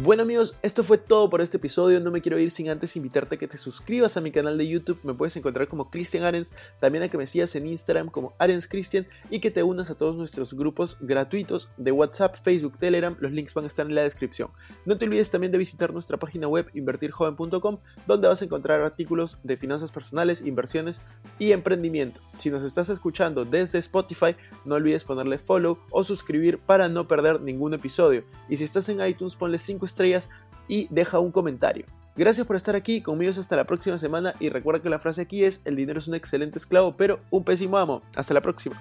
Bueno 0.02 0.22
amigos, 0.22 0.56
esto 0.62 0.82
fue 0.82 0.96
todo 0.96 1.28
por 1.28 1.42
este 1.42 1.58
episodio. 1.58 2.00
No 2.00 2.10
me 2.10 2.22
quiero 2.22 2.38
ir 2.38 2.50
sin 2.50 2.70
antes 2.70 2.96
invitarte 2.96 3.34
a 3.34 3.38
que 3.38 3.46
te 3.46 3.58
suscribas 3.58 4.16
a 4.16 4.22
mi 4.22 4.32
canal 4.32 4.56
de 4.56 4.66
YouTube. 4.66 4.98
Me 5.02 5.12
puedes 5.12 5.36
encontrar 5.36 5.68
como 5.68 5.90
Cristian 5.90 6.24
Arens. 6.24 6.54
También 6.80 7.04
a 7.04 7.08
que 7.08 7.18
me 7.18 7.26
sigas 7.26 7.54
en 7.54 7.66
Instagram 7.66 8.08
como 8.08 8.30
Arens 8.38 8.66
Christian 8.66 9.06
y 9.28 9.40
que 9.40 9.50
te 9.50 9.62
unas 9.62 9.90
a 9.90 9.94
todos 9.96 10.16
nuestros 10.16 10.54
grupos 10.54 10.96
gratuitos 11.00 11.68
de 11.76 11.92
WhatsApp, 11.92 12.34
Facebook, 12.42 12.78
Telegram. 12.78 13.14
Los 13.20 13.32
links 13.32 13.52
van 13.52 13.64
a 13.64 13.66
estar 13.66 13.84
en 13.84 13.94
la 13.94 14.02
descripción. 14.02 14.48
No 14.86 14.96
te 14.96 15.04
olvides 15.04 15.28
también 15.28 15.52
de 15.52 15.58
visitar 15.58 15.92
nuestra 15.92 16.16
página 16.16 16.48
web 16.48 16.70
invertirjoven.com 16.72 17.78
donde 18.06 18.28
vas 18.28 18.40
a 18.40 18.44
encontrar 18.46 18.80
artículos 18.80 19.36
de 19.42 19.58
finanzas 19.58 19.92
personales, 19.92 20.40
inversiones 20.40 21.02
y 21.38 21.52
emprendimiento. 21.52 22.22
Si 22.38 22.48
nos 22.48 22.64
estás 22.64 22.88
escuchando 22.88 23.44
desde 23.44 23.78
Spotify, 23.80 24.34
no 24.64 24.76
olvides 24.76 25.04
ponerle 25.04 25.36
follow 25.36 25.78
o 25.90 26.04
suscribir 26.04 26.58
para 26.58 26.88
no 26.88 27.06
perder 27.06 27.42
ningún 27.42 27.74
episodio. 27.74 28.24
Y 28.48 28.56
si 28.56 28.64
estás 28.64 28.88
en 28.88 29.06
iTunes, 29.06 29.36
ponle 29.36 29.58
5 29.58 29.89
estrellas 29.90 30.30
y 30.68 30.86
deja 30.90 31.18
un 31.18 31.32
comentario. 31.32 31.86
Gracias 32.16 32.46
por 32.46 32.56
estar 32.56 32.76
aquí, 32.76 33.00
conmigo 33.00 33.30
hasta 33.30 33.56
la 33.56 33.64
próxima 33.64 33.98
semana 33.98 34.34
y 34.40 34.48
recuerda 34.48 34.82
que 34.82 34.90
la 34.90 34.98
frase 34.98 35.22
aquí 35.22 35.44
es, 35.44 35.60
el 35.64 35.76
dinero 35.76 36.00
es 36.00 36.08
un 36.08 36.14
excelente 36.14 36.58
esclavo, 36.58 36.96
pero 36.96 37.20
un 37.30 37.44
pésimo 37.44 37.78
amo. 37.78 38.02
Hasta 38.16 38.34
la 38.34 38.40
próxima. 38.40 38.76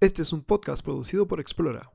Este 0.00 0.22
es 0.22 0.32
un 0.32 0.44
podcast 0.44 0.84
producido 0.84 1.26
por 1.26 1.40
Explora. 1.40 1.90